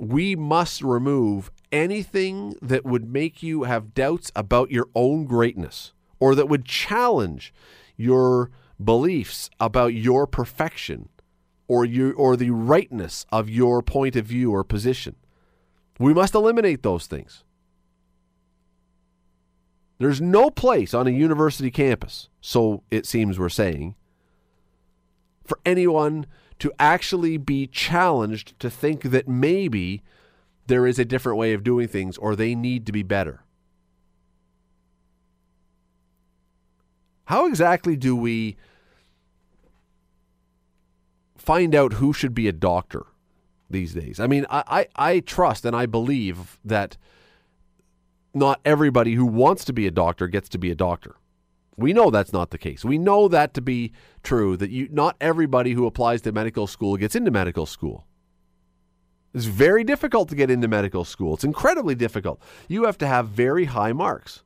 [0.00, 6.34] we must remove anything that would make you have doubts about your own greatness or
[6.34, 7.52] that would challenge
[7.98, 8.50] your
[8.82, 11.10] beliefs about your perfection
[11.68, 15.16] or your or the rightness of your point of view or position.
[15.98, 17.44] We must eliminate those things.
[19.98, 23.96] There's no place on a university campus, so it seems we're saying,
[25.44, 26.24] for anyone
[26.60, 30.02] to actually be challenged to think that maybe
[30.66, 33.42] there is a different way of doing things or they need to be better.
[37.24, 38.56] How exactly do we
[41.36, 43.06] find out who should be a doctor
[43.70, 44.20] these days.
[44.20, 46.96] I mean, I, I, I trust and I believe that
[48.34, 51.16] not everybody who wants to be a doctor gets to be a doctor.
[51.80, 52.84] We know that's not the case.
[52.84, 56.98] We know that to be true, that you, not everybody who applies to medical school
[56.98, 58.06] gets into medical school.
[59.32, 61.34] It's very difficult to get into medical school.
[61.34, 62.38] It's incredibly difficult.
[62.68, 64.42] You have to have very high marks.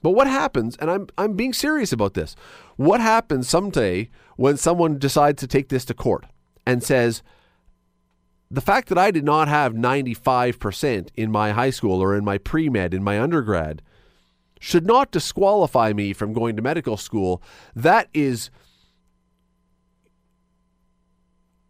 [0.00, 2.34] But what happens, and I'm, I'm being serious about this,
[2.76, 6.24] what happens someday when someone decides to take this to court
[6.64, 7.22] and says,
[8.50, 12.38] the fact that I did not have 95% in my high school or in my
[12.38, 13.82] pre med, in my undergrad,
[14.58, 17.42] should not disqualify me from going to medical school.
[17.76, 18.50] That is,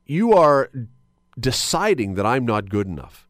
[0.07, 0.71] you are
[1.39, 3.27] deciding that I'm not good enough.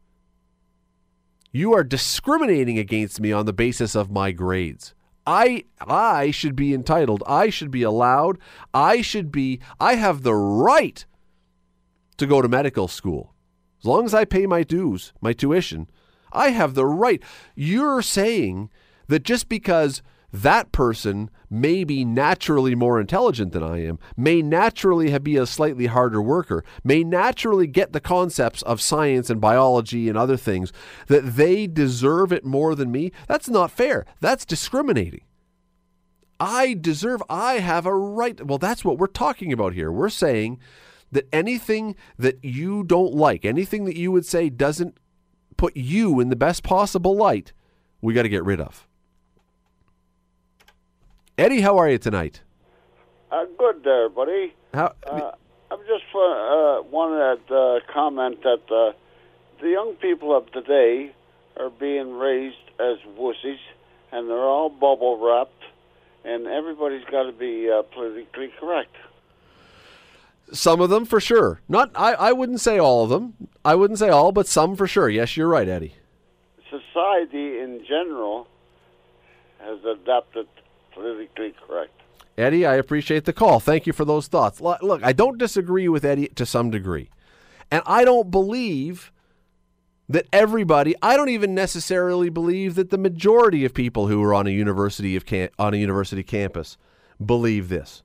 [1.51, 4.93] You are discriminating against me on the basis of my grades.
[5.25, 7.23] I I should be entitled.
[7.27, 8.37] I should be allowed.
[8.73, 11.05] I should be I have the right
[12.17, 13.33] to go to medical school.
[13.79, 15.89] As long as I pay my dues, my tuition,
[16.31, 17.23] I have the right.
[17.55, 18.69] You're saying
[19.07, 25.17] that just because that person may be naturally more intelligent than I am, may naturally
[25.19, 30.17] be a slightly harder worker, may naturally get the concepts of science and biology and
[30.17, 30.71] other things,
[31.07, 33.11] that they deserve it more than me.
[33.27, 34.05] That's not fair.
[34.19, 35.21] That's discriminating.
[36.39, 38.45] I deserve, I have a right.
[38.45, 39.91] Well, that's what we're talking about here.
[39.91, 40.59] We're saying
[41.11, 44.97] that anything that you don't like, anything that you would say doesn't
[45.57, 47.53] put you in the best possible light,
[48.01, 48.87] we got to get rid of.
[51.37, 52.41] Eddie, how are you tonight?
[53.31, 54.53] Uh, good there, buddy.
[54.73, 54.93] How?
[55.03, 55.31] Uh,
[55.71, 58.93] I'm just uh, wanted to uh, comment that uh,
[59.61, 61.13] the young people of today
[61.57, 63.59] are being raised as wussies,
[64.11, 65.63] and they're all bubble wrapped,
[66.25, 68.95] and everybody's got to be uh, politically correct.
[70.51, 71.61] Some of them for sure.
[71.69, 73.35] Not I, I wouldn't say all of them.
[73.63, 75.09] I wouldn't say all, but some for sure.
[75.09, 75.95] Yes, you're right, Eddie.
[76.69, 78.47] Society in general
[79.59, 80.47] has adopted
[80.93, 81.91] politically correct.
[82.37, 83.59] Eddie, I appreciate the call.
[83.59, 84.61] Thank you for those thoughts.
[84.61, 87.09] Look, I don't disagree with Eddie to some degree.
[87.69, 89.11] And I don't believe
[90.07, 94.47] that everybody, I don't even necessarily believe that the majority of people who are on
[94.47, 95.23] a university of
[95.59, 96.77] on a university campus
[97.23, 98.01] believe this.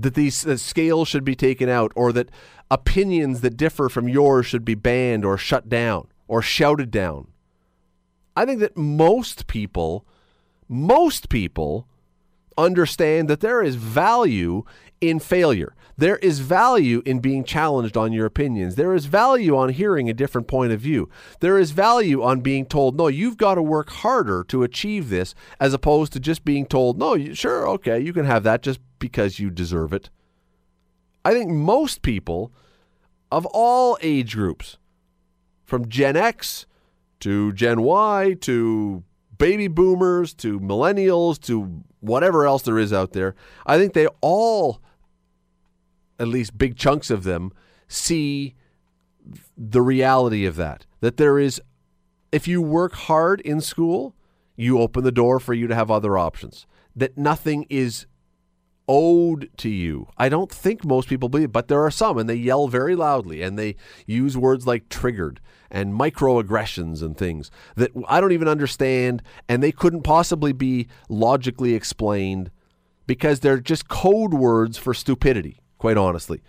[0.00, 2.30] That these that scales should be taken out or that
[2.70, 7.28] opinions that differ from yours should be banned or shut down or shouted down.
[8.36, 10.06] I think that most people
[10.68, 11.88] most people
[12.56, 14.64] understand that there is value
[15.00, 15.74] in failure.
[15.96, 18.74] There is value in being challenged on your opinions.
[18.74, 21.10] There is value on hearing a different point of view.
[21.40, 25.34] There is value on being told, no, you've got to work harder to achieve this,
[25.58, 29.38] as opposed to just being told, no, sure, okay, you can have that just because
[29.38, 30.08] you deserve it.
[31.24, 32.52] I think most people
[33.30, 34.78] of all age groups,
[35.64, 36.66] from Gen X
[37.20, 39.04] to Gen Y to
[39.40, 43.34] baby boomers to millennials to whatever else there is out there,
[43.66, 44.80] I think they all,
[46.18, 47.50] at least big chunks of them,
[47.88, 48.54] see
[49.56, 50.86] the reality of that.
[51.00, 51.60] That there is,
[52.30, 54.14] if you work hard in school,
[54.56, 56.66] you open the door for you to have other options.
[56.94, 58.06] That nothing is
[58.86, 60.08] owed to you.
[60.18, 63.40] I don't think most people believe, but there are some, and they yell very loudly,
[63.40, 63.76] and they
[64.06, 65.40] use words like triggered
[65.70, 71.74] and microaggressions and things that I don't even understand, and they couldn't possibly be logically
[71.74, 72.50] explained
[73.06, 76.42] because they're just code words for stupidity, quite honestly.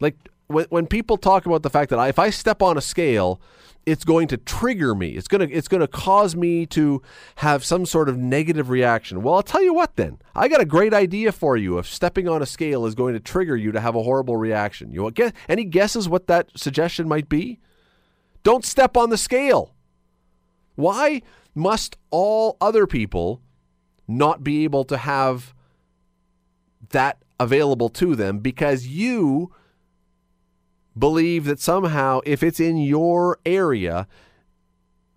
[0.00, 0.16] Like
[0.50, 3.40] when, when people talk about the fact that I, if I step on a scale,
[3.86, 5.10] it's going to trigger me.
[5.10, 7.02] It's going to it's going to cause me to
[7.36, 9.22] have some sort of negative reaction.
[9.22, 10.18] Well, I'll tell you what then.
[10.34, 13.20] I got a great idea for you if stepping on a scale is going to
[13.20, 14.92] trigger you to have a horrible reaction.
[14.92, 17.60] You get any guesses what that suggestion might be?
[18.42, 19.74] Don't step on the scale.
[20.74, 21.22] Why
[21.54, 23.40] must all other people
[24.06, 25.54] not be able to have
[26.90, 29.52] that available to them because you
[31.00, 34.06] believe that somehow if it's in your area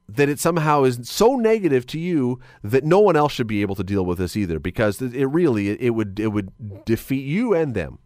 [0.08, 3.76] that it somehow is so negative to you that no one else should be able
[3.76, 6.52] to deal with this either because it really it would it would
[6.86, 8.00] defeat you and them.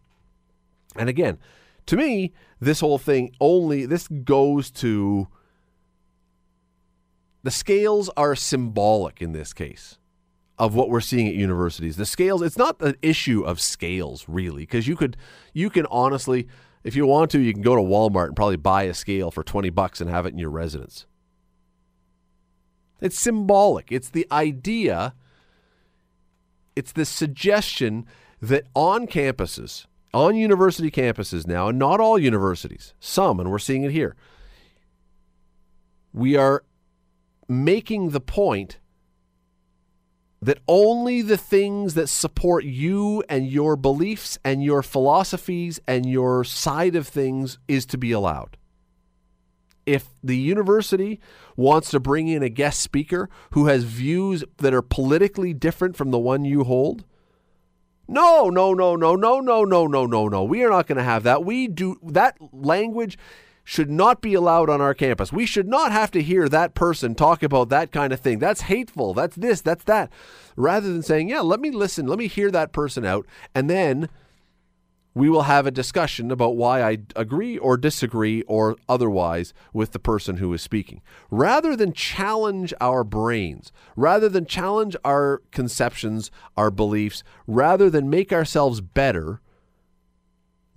[0.96, 1.38] And again
[1.86, 5.28] to me this whole thing only this goes to
[7.42, 9.98] the scales are symbolic in this case
[10.58, 11.96] of what we're seeing at universities.
[11.96, 15.16] The scales it's not an issue of scales really because you could
[15.52, 16.48] you can honestly
[16.84, 19.42] if you want to, you can go to Walmart and probably buy a scale for
[19.42, 21.06] 20 bucks and have it in your residence.
[23.00, 23.92] It's symbolic.
[23.92, 25.14] It's the idea
[26.76, 28.06] It's the suggestion
[28.40, 33.82] that on campuses, on university campuses now, and not all universities, some, and we're seeing
[33.82, 34.14] it here,
[36.12, 36.62] we are
[37.48, 38.78] making the point
[40.40, 46.44] that only the things that support you and your beliefs and your philosophies and your
[46.44, 48.56] side of things is to be allowed.
[49.84, 51.18] If the university
[51.56, 56.10] wants to bring in a guest speaker who has views that are politically different from
[56.10, 57.04] the one you hold,
[58.06, 60.44] no, no, no, no, no, no, no, no, no, no.
[60.44, 61.44] We are not going to have that.
[61.44, 63.18] We do that language
[63.68, 65.30] should not be allowed on our campus.
[65.30, 68.38] We should not have to hear that person talk about that kind of thing.
[68.38, 69.12] That's hateful.
[69.12, 70.10] That's this, that's that.
[70.56, 74.08] Rather than saying, yeah, let me listen, let me hear that person out, and then
[75.12, 79.98] we will have a discussion about why I agree or disagree or otherwise with the
[79.98, 81.02] person who is speaking.
[81.30, 88.32] Rather than challenge our brains, rather than challenge our conceptions, our beliefs, rather than make
[88.32, 89.42] ourselves better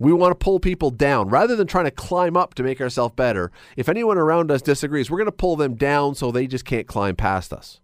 [0.02, 3.14] we want to pull people down rather than trying to climb up to make ourselves
[3.14, 3.52] better.
[3.76, 6.88] If anyone around us disagrees, we're going to pull them down so they just can't
[6.88, 7.80] climb past us.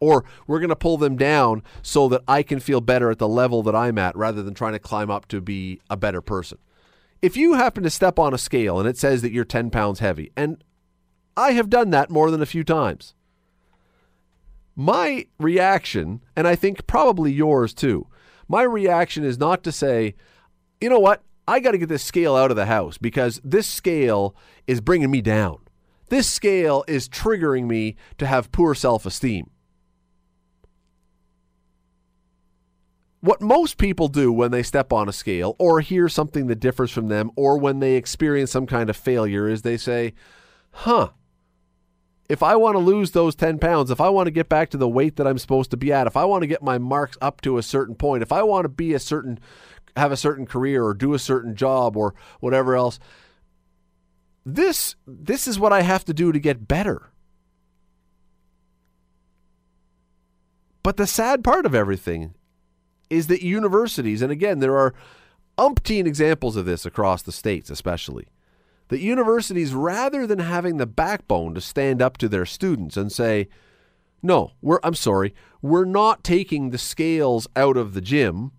[0.00, 3.28] Or we're going to pull them down so that I can feel better at the
[3.28, 6.58] level that I'm at rather than trying to climb up to be a better person.
[7.22, 10.00] If you happen to step on a scale and it says that you're 10 pounds
[10.00, 10.62] heavy, and
[11.36, 13.14] I have done that more than a few times,
[14.74, 18.08] my reaction, and I think probably yours too,
[18.48, 20.16] my reaction is not to say,
[20.80, 23.66] you know what, I got to get this scale out of the house because this
[23.66, 24.34] scale
[24.66, 25.58] is bringing me down.
[26.08, 29.50] This scale is triggering me to have poor self esteem.
[33.20, 36.90] What most people do when they step on a scale or hear something that differs
[36.90, 40.12] from them or when they experience some kind of failure is they say,
[40.72, 41.08] huh,
[42.28, 44.76] if I want to lose those 10 pounds, if I want to get back to
[44.76, 47.16] the weight that I'm supposed to be at, if I want to get my marks
[47.20, 49.38] up to a certain point, if I want to be a certain
[49.96, 52.98] have a certain career or do a certain job or whatever else.
[54.44, 57.10] This this is what I have to do to get better.
[60.82, 62.34] But the sad part of everything
[63.08, 64.94] is that universities, and again, there are
[65.56, 68.26] umpteen examples of this across the states, especially,
[68.88, 73.48] that universities, rather than having the backbone to stand up to their students and say,
[74.22, 78.52] no, we're, I'm sorry, we're not taking the scales out of the gym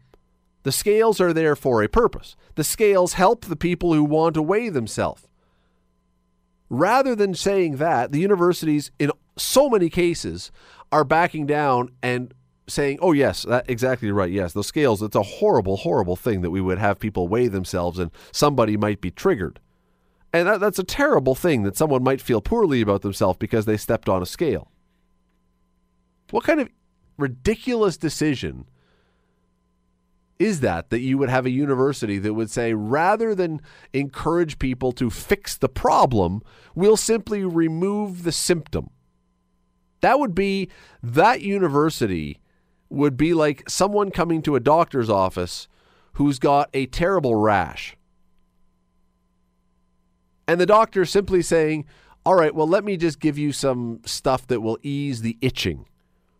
[0.65, 2.35] the scales are there for a purpose.
[2.55, 5.27] The scales help the people who want to weigh themselves.
[6.71, 10.51] Rather than saying that, the universities, in so many cases,
[10.91, 12.33] are backing down and
[12.65, 14.31] saying, oh, yes, that, exactly right.
[14.31, 17.99] Yes, those scales, it's a horrible, horrible thing that we would have people weigh themselves
[17.99, 19.59] and somebody might be triggered.
[20.33, 23.77] And that, that's a terrible thing that someone might feel poorly about themselves because they
[23.77, 24.71] stepped on a scale.
[26.31, 26.69] What kind of
[27.19, 28.65] ridiculous decision
[30.37, 33.61] is that that you would have a university that would say rather than
[33.93, 36.41] encourage people to fix the problem,
[36.73, 38.89] we'll simply remove the symptom.
[40.01, 40.69] That would be
[41.01, 42.39] that university
[42.89, 45.67] would be like someone coming to a doctor's office
[46.13, 47.95] who's got a terrible rash.
[50.47, 51.85] And the doctor simply saying,
[52.25, 55.85] "All right, well let me just give you some stuff that will ease the itching."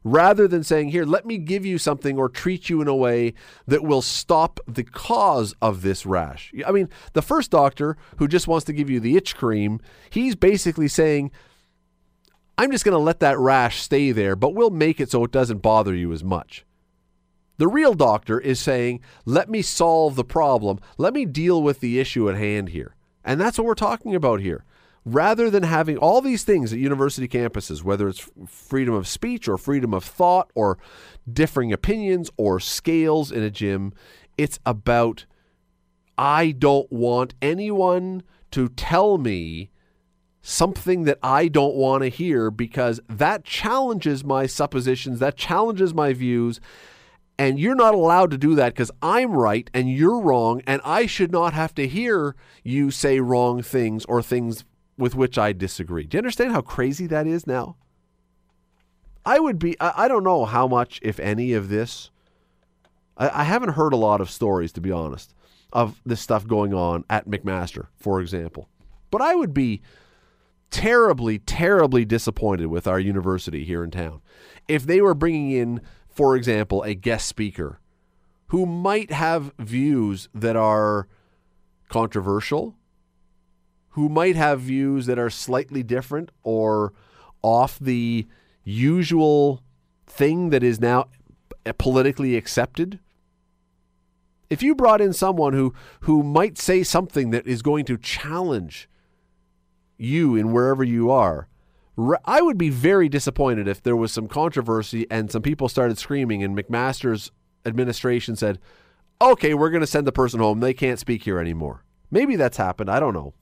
[0.05, 3.33] Rather than saying, Here, let me give you something or treat you in a way
[3.67, 6.53] that will stop the cause of this rash.
[6.65, 10.35] I mean, the first doctor who just wants to give you the itch cream, he's
[10.35, 11.31] basically saying,
[12.57, 15.31] I'm just going to let that rash stay there, but we'll make it so it
[15.31, 16.65] doesn't bother you as much.
[17.57, 20.79] The real doctor is saying, let me solve the problem.
[20.97, 22.95] Let me deal with the issue at hand here.
[23.23, 24.63] And that's what we're talking about here
[25.05, 29.57] rather than having all these things at university campuses, whether it's freedom of speech or
[29.57, 30.79] freedom of thought or
[31.31, 33.93] differing opinions or scales in a gym,
[34.37, 35.25] it's about
[36.17, 39.69] I don't want anyone to tell me
[40.41, 46.13] something that I don't want to hear because that challenges my suppositions, that challenges my
[46.13, 46.59] views.
[47.37, 51.05] And you're not allowed to do that because I'm right and you're wrong, and I
[51.05, 52.33] should not have to hear
[52.63, 54.63] you say wrong things or things
[54.97, 56.05] with which I disagree.
[56.05, 57.75] Do you understand how crazy that is now?
[59.25, 62.11] I would be, I, I don't know how much, if any, of this.
[63.17, 65.33] I, I haven't heard a lot of stories, to be honest,
[65.73, 68.69] of this stuff going on at McMaster, for example.
[69.11, 69.81] But I would be
[70.69, 74.21] terribly, terribly disappointed with our university here in town
[74.67, 77.79] if they were bringing in, for example, a guest speaker
[78.47, 81.07] who might have views that are
[81.89, 82.75] controversial
[83.95, 86.91] who might have views that are slightly different or
[87.41, 88.27] off the
[88.65, 89.63] usual
[90.05, 91.07] thing that is now
[91.77, 92.99] politically accepted.
[94.49, 98.89] If you brought in someone who who might say something that is going to challenge
[99.97, 101.47] you in wherever you are,
[102.25, 106.43] I would be very disappointed if there was some controversy and some people started screaming
[106.43, 107.31] and McMaster's
[107.65, 108.59] administration said,
[109.21, 110.59] "Okay, we're going to send the person home.
[110.59, 112.89] They can't speak here anymore." Maybe that's happened.
[112.89, 113.33] I don't know.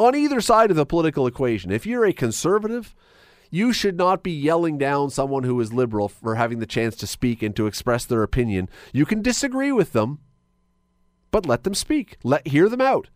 [0.00, 2.96] On either side of the political equation, if you're a conservative,
[3.50, 7.06] you should not be yelling down someone who is liberal for having the chance to
[7.06, 8.70] speak and to express their opinion.
[8.94, 10.20] You can disagree with them,
[11.30, 12.16] but let them speak.
[12.24, 13.10] Let hear them out.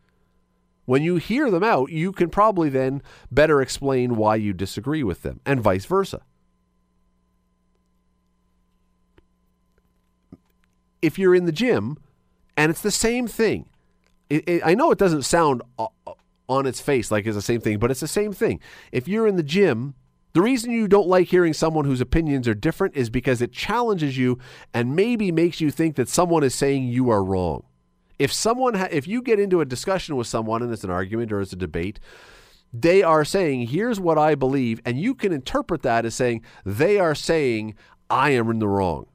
[0.84, 5.22] When you hear them out, you can probably then better explain why you disagree with
[5.22, 6.20] them, and vice versa.
[11.00, 11.96] If you're in the gym
[12.58, 13.70] and it's the same thing,
[14.28, 16.12] it, it, I know it doesn't sound uh, uh,
[16.48, 18.60] on its face like it's the same thing, but it's the same thing.
[18.92, 19.94] If you're in the gym,
[20.34, 24.18] the reason you don't like hearing someone whose opinions are different is because it challenges
[24.18, 24.38] you
[24.72, 27.62] and maybe makes you think that someone is saying you are wrong.
[28.18, 31.32] If someone ha- if you get into a discussion with someone and it's an argument
[31.32, 32.00] or it's a debate,
[32.72, 36.98] they are saying, "Here's what I believe," and you can interpret that as saying they
[36.98, 37.74] are saying
[38.10, 39.06] I am in the wrong.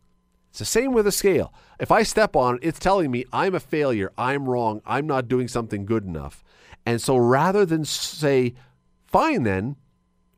[0.50, 1.54] It's the same with a scale.
[1.80, 5.28] If I step on it, it's telling me I'm a failure, I'm wrong, I'm not
[5.28, 6.44] doing something good enough.
[6.90, 8.56] And so rather than say,
[9.06, 9.76] "Fine then,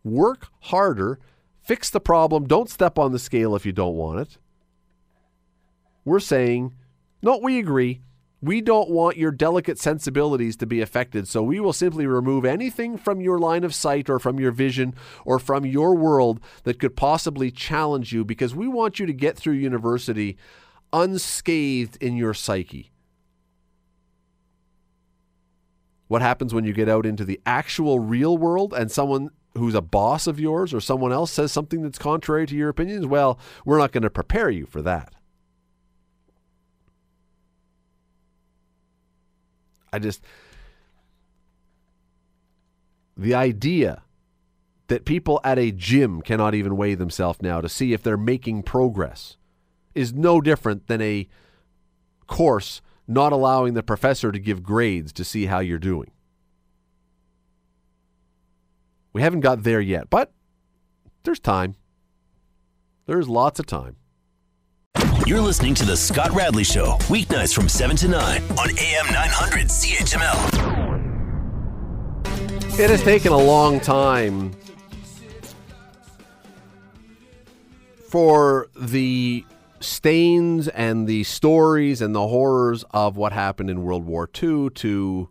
[0.03, 1.17] work harder,
[1.61, 4.37] fix the problem, don't step on the scale if you don't want it."
[6.03, 6.73] We're saying,
[7.23, 8.01] "No, we agree.
[8.41, 12.97] We don't want your delicate sensibilities to be affected, so we will simply remove anything
[12.97, 14.93] from your line of sight or from your vision
[15.23, 19.37] or from your world that could possibly challenge you because we want you to get
[19.37, 20.35] through university
[20.91, 22.91] unscathed in your psyche.
[26.12, 29.82] What happens when you get out into the actual real world and someone who's a
[29.82, 33.05] boss of yours or someone else says something that's contrary to your opinions?
[33.05, 35.14] Well, we're not going to prepare you for that.
[39.93, 40.22] I just
[43.16, 44.03] the idea
[44.88, 48.64] that people at a gym cannot even weigh themselves now to see if they're making
[48.64, 49.38] progress
[49.95, 51.30] is no different than a
[52.28, 56.11] course not allowing the professor to give grades to see how you're doing.
[59.13, 60.31] We haven't got there yet, but
[61.23, 61.75] there's time.
[63.05, 63.97] There's lots of time.
[65.25, 69.67] You're listening to The Scott Radley Show, weeknights from 7 to 9 on AM 900
[69.67, 71.01] CHML.
[72.79, 74.51] It has taken a long time
[78.07, 79.45] for the
[79.82, 85.29] stains and the stories and the horrors of what happened in World War II to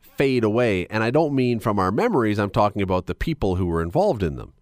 [0.00, 0.86] fade away.
[0.88, 4.22] And I don't mean from our memories, I'm talking about the people who were involved
[4.22, 4.52] in them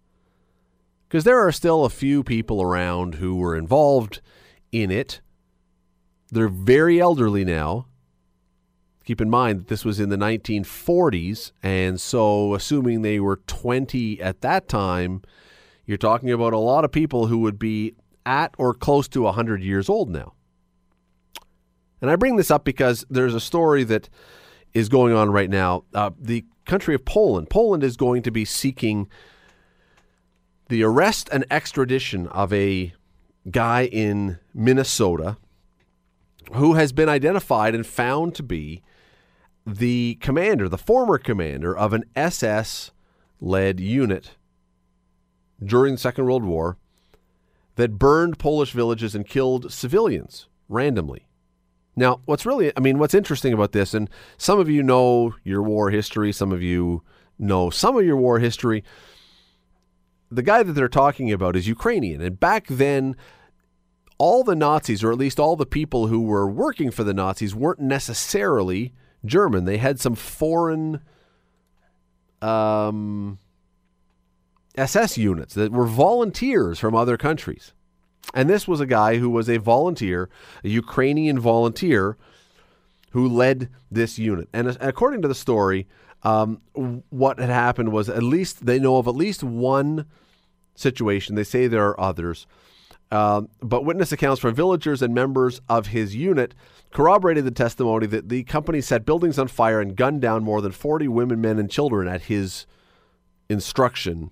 [1.11, 4.21] because there are still a few people around who were involved
[4.71, 5.19] in it.
[6.31, 7.87] They're very elderly now.
[9.03, 14.21] Keep in mind that this was in the 1940s, and so assuming they were 20
[14.21, 15.21] at that time,
[15.85, 17.93] you're talking about a lot of people who would be
[18.25, 20.33] at or close to 100 years old now.
[22.01, 24.09] And I bring this up because there's a story that
[24.73, 25.83] is going on right now.
[25.93, 29.07] Uh, the country of Poland, Poland is going to be seeking
[30.69, 32.93] the arrest and extradition of a
[33.49, 35.37] guy in Minnesota
[36.53, 38.81] who has been identified and found to be
[39.65, 42.91] the commander, the former commander of an SS
[43.39, 44.31] led unit
[45.63, 46.77] during the Second World War
[47.75, 51.27] that burned Polish villages and killed civilians randomly.
[51.95, 55.61] Now, what's really, I mean, what's interesting about this, and some of you know your
[55.61, 57.03] war history, some of you
[57.37, 58.83] know some of your war history
[60.31, 62.21] the guy that they're talking about is Ukrainian.
[62.21, 63.15] And back then,
[64.17, 67.53] all the Nazis, or at least all the people who were working for the Nazis,
[67.53, 68.93] weren't necessarily
[69.25, 69.65] German.
[69.65, 71.01] They had some foreign
[72.41, 73.39] um,
[74.75, 77.73] SS units that were volunteers from other countries.
[78.33, 80.29] And this was a guy who was a volunteer,
[80.63, 82.17] a Ukrainian volunteer,
[83.11, 84.47] who led this unit.
[84.53, 85.87] And according to the story,
[86.23, 86.61] um,
[87.09, 90.05] what had happened was at least they know of at least one
[90.75, 91.35] situation.
[91.35, 92.47] They say there are others.
[93.11, 96.55] Um, but witness accounts from villagers and members of his unit
[96.91, 100.71] corroborated the testimony that the company set buildings on fire and gunned down more than
[100.71, 102.65] 40 women, men, and children at his
[103.49, 104.31] instruction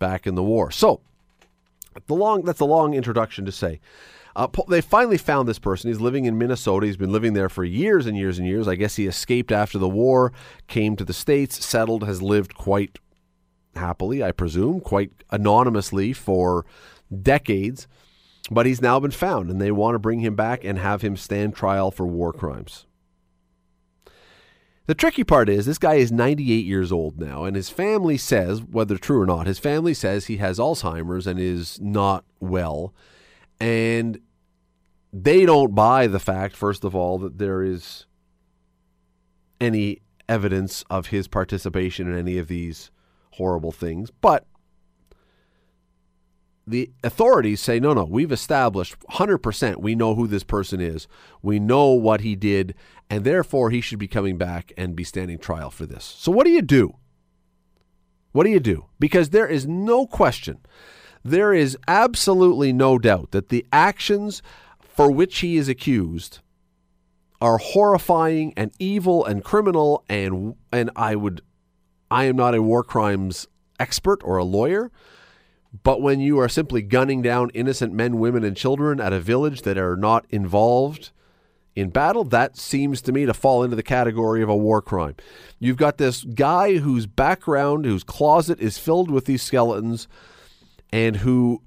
[0.00, 0.72] back in the war.
[0.72, 1.00] So,
[2.08, 3.80] the long that's a long introduction to say.
[4.36, 5.90] Uh, they finally found this person.
[5.90, 6.86] He's living in Minnesota.
[6.86, 8.68] He's been living there for years and years and years.
[8.68, 10.32] I guess he escaped after the war,
[10.68, 12.98] came to the States, settled, has lived quite
[13.74, 16.64] happily, I presume, quite anonymously for
[17.22, 17.88] decades.
[18.50, 21.16] But he's now been found, and they want to bring him back and have him
[21.16, 22.86] stand trial for war crimes.
[24.90, 28.60] The tricky part is this guy is 98 years old now, and his family says,
[28.60, 32.92] whether true or not, his family says he has Alzheimer's and is not well.
[33.60, 34.18] And
[35.12, 38.06] they don't buy the fact, first of all, that there is
[39.60, 42.90] any evidence of his participation in any of these
[43.34, 44.10] horrible things.
[44.20, 44.44] But
[46.66, 51.06] the authorities say, no, no, we've established 100% we know who this person is.
[51.42, 52.74] We know what he did,
[53.10, 56.04] and therefore he should be coming back and be standing trial for this.
[56.04, 56.96] So, what do you do?
[58.32, 58.86] What do you do?
[59.00, 60.58] Because there is no question,
[61.24, 64.40] there is absolutely no doubt that the actions
[64.78, 66.38] for which he is accused
[67.40, 71.42] are horrifying and evil and criminal and and I would
[72.10, 73.46] I am not a war crimes
[73.78, 74.90] expert or a lawyer,
[75.82, 79.62] but when you are simply gunning down innocent men, women, and children at a village
[79.62, 81.12] that are not involved
[81.76, 85.14] in battle, that seems to me to fall into the category of a war crime.
[85.58, 90.08] You've got this guy whose background, whose closet is filled with these skeletons,
[90.92, 91.62] and who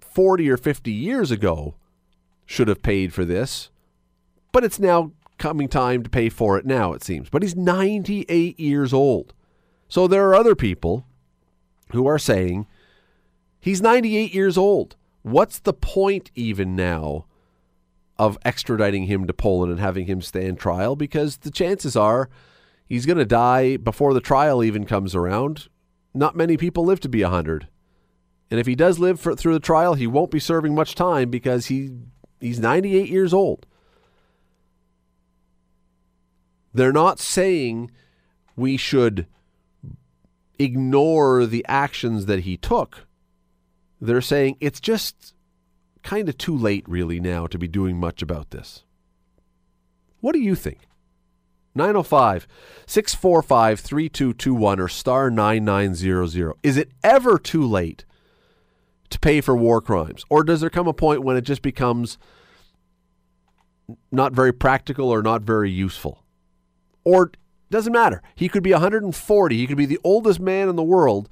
[0.00, 1.74] 40 or 50 years ago
[2.44, 3.70] should have paid for this,
[4.52, 7.28] but it's now coming time to pay for it now, it seems.
[7.28, 9.34] But he's 98 years old.
[9.88, 11.06] So there are other people
[11.92, 12.66] who are saying
[13.60, 14.96] he's 98 years old.
[15.22, 17.26] What's the point even now
[18.18, 20.96] of extraditing him to Poland and having him stand trial?
[20.96, 22.28] Because the chances are
[22.86, 25.68] he's going to die before the trial even comes around.
[26.14, 27.68] Not many people live to be 100.
[28.50, 31.30] And if he does live for, through the trial, he won't be serving much time
[31.30, 31.90] because he
[32.40, 33.66] he's 98 years old.
[36.72, 37.90] They're not saying
[38.54, 39.26] we should
[40.58, 43.06] ignore the actions that he took.
[44.00, 45.34] They're saying it's just
[46.06, 48.84] kind of too late, really, now to be doing much about this.
[50.20, 50.86] What do you think?
[51.74, 52.46] 905
[52.86, 56.54] 645 3221 or star 9900.
[56.62, 58.04] Is it ever too late
[59.10, 60.24] to pay for war crimes?
[60.30, 62.18] Or does there come a point when it just becomes
[64.12, 66.24] not very practical or not very useful?
[67.04, 67.32] Or
[67.68, 68.22] doesn't matter.
[68.36, 69.56] He could be 140.
[69.56, 71.28] He could be the oldest man in the world.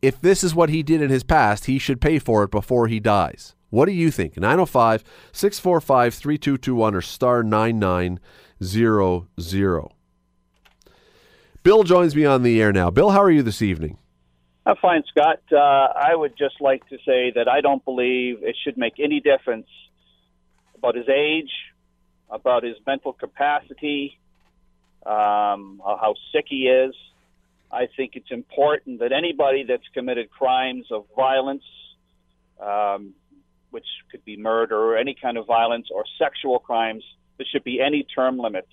[0.00, 2.86] If this is what he did in his past, he should pay for it before
[2.86, 3.56] he dies.
[3.70, 4.36] What do you think?
[4.36, 5.02] 905
[5.32, 9.88] 645 3221 or star 9900.
[11.62, 12.90] Bill joins me on the air now.
[12.90, 13.98] Bill, how are you this evening?
[14.64, 15.40] I'm fine, Scott.
[15.50, 19.20] Uh, I would just like to say that I don't believe it should make any
[19.20, 19.66] difference
[20.74, 21.50] about his age,
[22.30, 24.18] about his mental capacity,
[25.06, 26.94] um, how sick he is.
[27.70, 31.64] I think it's important that anybody that's committed crimes of violence,
[32.60, 33.14] um,
[33.70, 37.04] which could be murder or any kind of violence or sexual crimes,
[37.36, 38.72] there should be any term limits.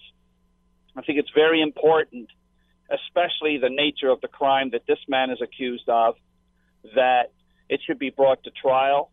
[0.96, 2.30] I think it's very important,
[2.90, 6.16] especially the nature of the crime that this man is accused of,
[6.96, 7.32] that
[7.68, 9.12] it should be brought to trial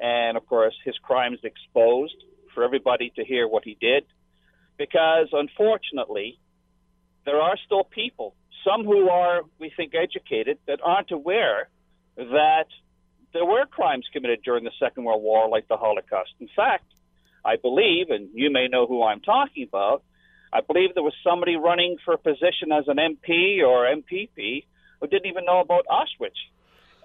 [0.00, 2.16] and, of course, his crimes exposed
[2.54, 4.04] for everybody to hear what he did
[4.78, 6.38] because unfortunately,
[7.24, 8.34] there are still people,
[8.64, 11.68] some who are, we think, educated, that aren't aware
[12.16, 12.66] that
[13.32, 16.30] there were crimes committed during the Second World War, like the Holocaust.
[16.40, 16.84] In fact,
[17.44, 20.02] I believe, and you may know who I'm talking about,
[20.52, 24.64] I believe there was somebody running for a position as an MP or MPP
[25.00, 26.40] who didn't even know about Auschwitz.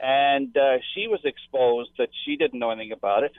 [0.01, 3.33] And uh, she was exposed that she didn't know anything about it.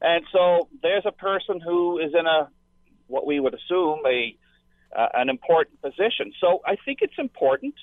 [0.00, 2.48] And so there's a person who is in a
[3.06, 4.36] what we would assume a
[4.94, 6.32] uh, an important position.
[6.40, 7.74] So I think it's important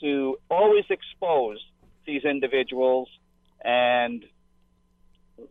[0.00, 1.58] to always expose
[2.06, 3.08] these individuals,
[3.64, 4.24] and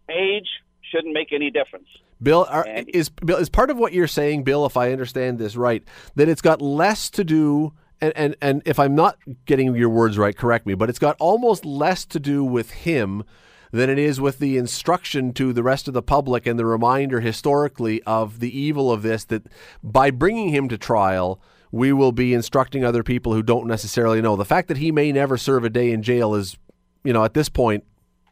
[0.09, 0.47] age
[0.91, 1.87] shouldn't make any difference.
[2.21, 4.65] Bill, are, is Bill is part of what you're saying, Bill?
[4.65, 5.83] If I understand this right,
[6.15, 7.73] that it's got less to do.
[7.99, 10.73] And, and and if I'm not getting your words right, correct me.
[10.73, 13.23] But it's got almost less to do with him
[13.71, 17.19] than it is with the instruction to the rest of the public and the reminder
[17.19, 19.43] historically of the evil of this that
[19.83, 21.41] by bringing him to trial,
[21.71, 24.35] we will be instructing other people who don't necessarily know.
[24.35, 26.57] The fact that he may never serve a day in jail is,
[27.03, 27.83] you know, at this point,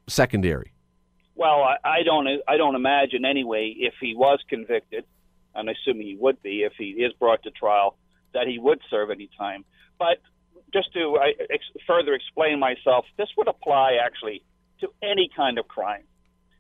[0.08, 0.72] secondary.
[1.36, 2.28] Well, I, I don't.
[2.48, 3.74] I don't imagine anyway.
[3.78, 5.04] If he was convicted,
[5.54, 7.98] and assuming he would be, if he is brought to trial,
[8.34, 9.66] that he would serve any time.
[10.00, 10.20] But
[10.74, 14.44] just to I, ex- further explain myself, this would apply actually
[14.82, 16.04] to any kind of crime,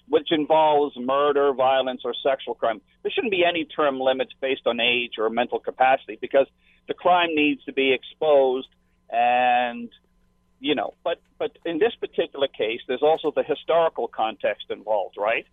[0.07, 2.81] which involves murder, violence, or sexual crime.
[3.03, 6.47] There shouldn't be any term limits based on age or mental capacity because
[6.87, 8.69] the crime needs to be exposed
[9.09, 9.89] and
[10.59, 15.45] you know, but but in this particular case, there's also the historical context involved, right?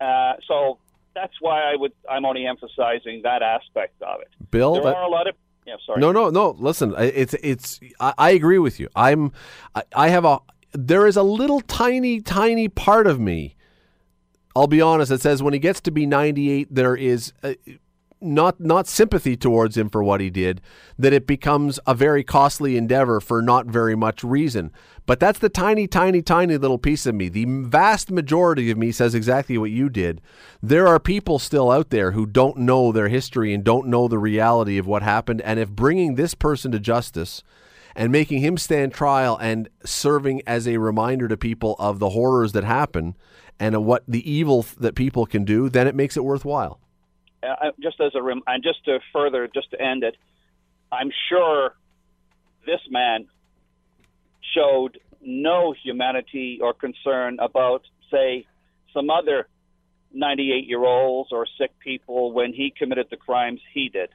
[0.00, 0.78] Uh, so
[1.14, 4.28] that's why I would I'm only emphasizing that aspect of it.
[4.50, 5.34] Bill, there that- are a lot of
[5.66, 6.00] yeah, sorry.
[6.00, 6.56] No, no, no.
[6.58, 7.80] Listen, it's it's.
[8.00, 8.88] I, I agree with you.
[8.96, 9.32] I'm.
[9.74, 10.38] I, I have a.
[10.72, 13.56] There is a little tiny, tiny part of me.
[14.56, 15.12] I'll be honest.
[15.12, 17.32] It says when he gets to be 98, there is.
[17.42, 17.54] uh
[18.20, 20.60] not not sympathy towards him for what he did
[20.98, 24.70] that it becomes a very costly endeavor for not very much reason.
[25.06, 27.28] But that's the tiny tiny tiny little piece of me.
[27.28, 30.20] The vast majority of me says exactly what you did.
[30.62, 34.18] There are people still out there who don't know their history and don't know the
[34.18, 35.40] reality of what happened.
[35.42, 37.42] And if bringing this person to justice
[37.96, 42.52] and making him stand trial and serving as a reminder to people of the horrors
[42.52, 43.16] that happen
[43.58, 46.80] and what the evil that people can do then it makes it worthwhile
[47.42, 50.16] uh, just as a rem- and just to further, just to end it,
[50.92, 51.74] I'm sure
[52.66, 53.26] this man
[54.54, 58.46] showed no humanity or concern about, say,
[58.92, 59.48] some other
[60.12, 64.10] 98 year olds or sick people when he committed the crimes he did.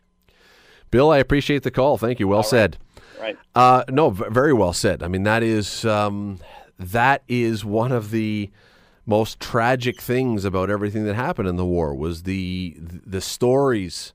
[0.91, 1.97] Bill, I appreciate the call.
[1.97, 2.27] Thank you.
[2.27, 2.77] Well said.
[3.19, 3.37] Right.
[3.53, 5.01] Uh, no, v- very well said.
[5.01, 6.39] I mean, that is um,
[6.77, 8.49] that is one of the
[9.05, 14.13] most tragic things about everything that happened in the war was the the stories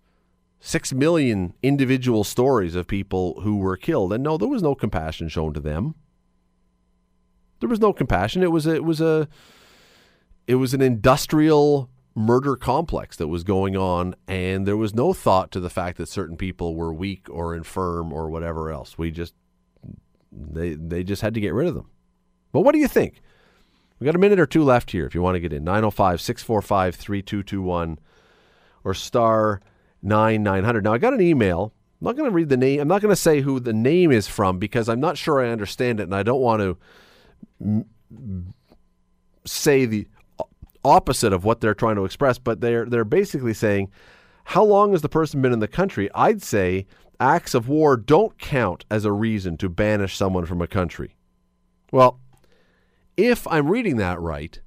[0.60, 4.12] six million individual stories of people who were killed.
[4.12, 5.94] And no there was no compassion shown to them.
[7.60, 8.42] There was no compassion.
[8.42, 9.28] It was a, it was a
[10.46, 15.52] it was an industrial murder complex that was going on and there was no thought
[15.52, 18.98] to the fact that certain people were weak or infirm or whatever else.
[18.98, 19.34] We just
[20.32, 21.88] they they just had to get rid of them.
[22.52, 23.22] But what do you think
[24.00, 26.20] we got a minute or two left here if you want to get in 905
[26.20, 27.98] 645 3221
[28.82, 29.60] or star
[30.02, 30.84] 9900.
[30.84, 31.74] Now, I got an email.
[32.00, 32.80] I'm not going to read the name.
[32.80, 35.50] I'm not going to say who the name is from because I'm not sure I
[35.50, 36.78] understand it and I don't want
[37.60, 37.86] to
[39.44, 40.08] say the
[40.82, 43.90] opposite of what they're trying to express, but they're they're basically saying
[44.44, 46.08] how long has the person been in the country?
[46.14, 46.86] I'd say
[47.20, 51.16] acts of war don't count as a reason to banish someone from a country.
[51.92, 52.18] Well,
[53.26, 54.60] if I'm reading that right,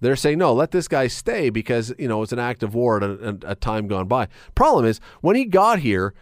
[0.00, 3.02] they're saying no, let this guy stay because you know it's an act of war
[3.02, 4.28] at a, a, time gone by.
[4.54, 6.14] Problem is, when he got here,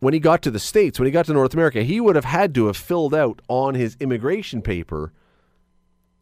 [0.00, 2.24] when he got to the states, when he got to North America, he would have
[2.24, 5.12] had to have filled out on his immigration paper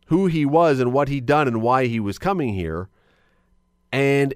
[0.07, 2.89] who he was and what he'd done and why he was coming here.
[3.93, 4.35] And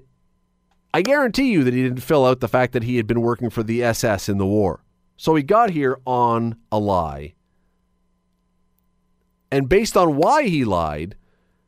[0.93, 3.49] I guarantee you that he didn't fill out the fact that he had been working
[3.49, 4.83] for the SS in the war.
[5.17, 7.34] So he got here on a lie.
[9.55, 11.15] And based on why he lied,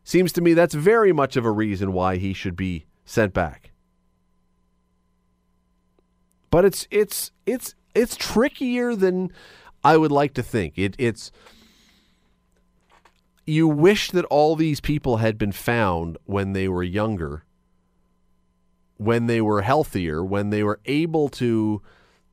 [0.04, 3.72] seems to me that's very much of a reason why he should be sent back.
[6.50, 9.32] But it's it's it's it's trickier than
[9.86, 10.74] I would like to think.
[10.76, 11.32] It it's
[13.46, 17.46] you wish that all these people had been found when they were younger,
[18.98, 21.82] when they were healthier, when they were able to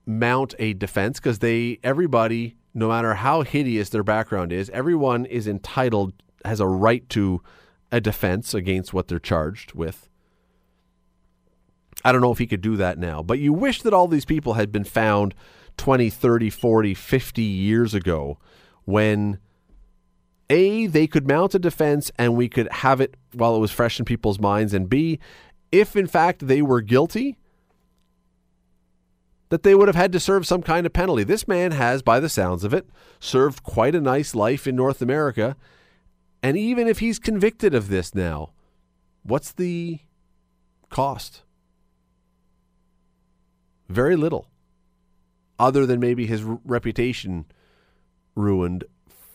[0.05, 5.47] mount a defense because they everybody no matter how hideous their background is, everyone is
[5.47, 6.12] entitled
[6.45, 7.41] has a right to
[7.91, 10.11] a defense against what they're charged with.
[12.05, 14.27] I don't know if he could do that now, but you wish that all these
[14.27, 15.35] people had been found
[15.79, 18.39] 20, 30, 40, 50 years ago
[18.85, 19.39] when
[20.51, 23.99] A, they could mount a defense and we could have it while it was fresh
[23.99, 25.18] in people's minds, and B,
[25.72, 27.39] if in fact they were guilty,
[29.51, 31.22] that they would have had to serve some kind of penalty.
[31.22, 32.88] This man has, by the sounds of it,
[33.20, 35.57] served quite a nice life in North America.
[36.42, 38.53] And even if he's convicted of this now,
[39.22, 40.01] what's the
[40.90, 41.42] cost?
[43.88, 44.49] Very little,
[45.59, 47.45] other than maybe his reputation
[48.34, 48.84] ruined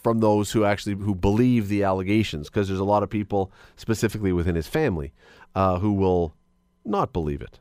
[0.03, 2.49] from those who actually who believe the allegations.
[2.49, 5.13] Because there's a lot of people, specifically within his family,
[5.55, 6.35] uh, who will
[6.83, 7.59] not believe it.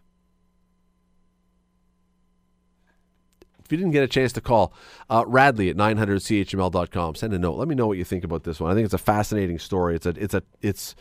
[3.69, 4.73] If you didn't get a chance to call,
[5.11, 7.59] uh, Radley at 900chml.com, send a note.
[7.59, 8.71] Let me know what you think about this one.
[8.71, 9.95] I think it's a fascinating story.
[9.95, 10.97] It's a, it's a, it's,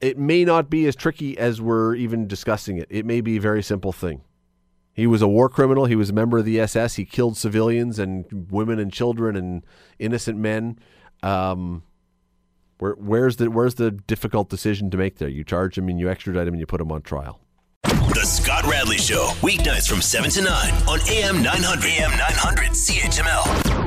[0.00, 2.86] it may not be as tricky as we're even discussing it.
[2.90, 4.20] It may be a very simple thing.
[4.92, 5.86] He was a war criminal.
[5.86, 6.94] He was a member of the SS.
[6.94, 9.66] He killed civilians and women and children and
[9.98, 10.78] innocent men.
[11.24, 11.82] Um,
[12.78, 15.28] where, where's the where's the difficult decision to make there?
[15.28, 17.40] You charge him and you extradite him and you put him on trial.
[18.22, 21.84] The Scott Radley Show, weeknights from 7 to 9 on AM 900.
[21.84, 23.81] AM 900 CHML.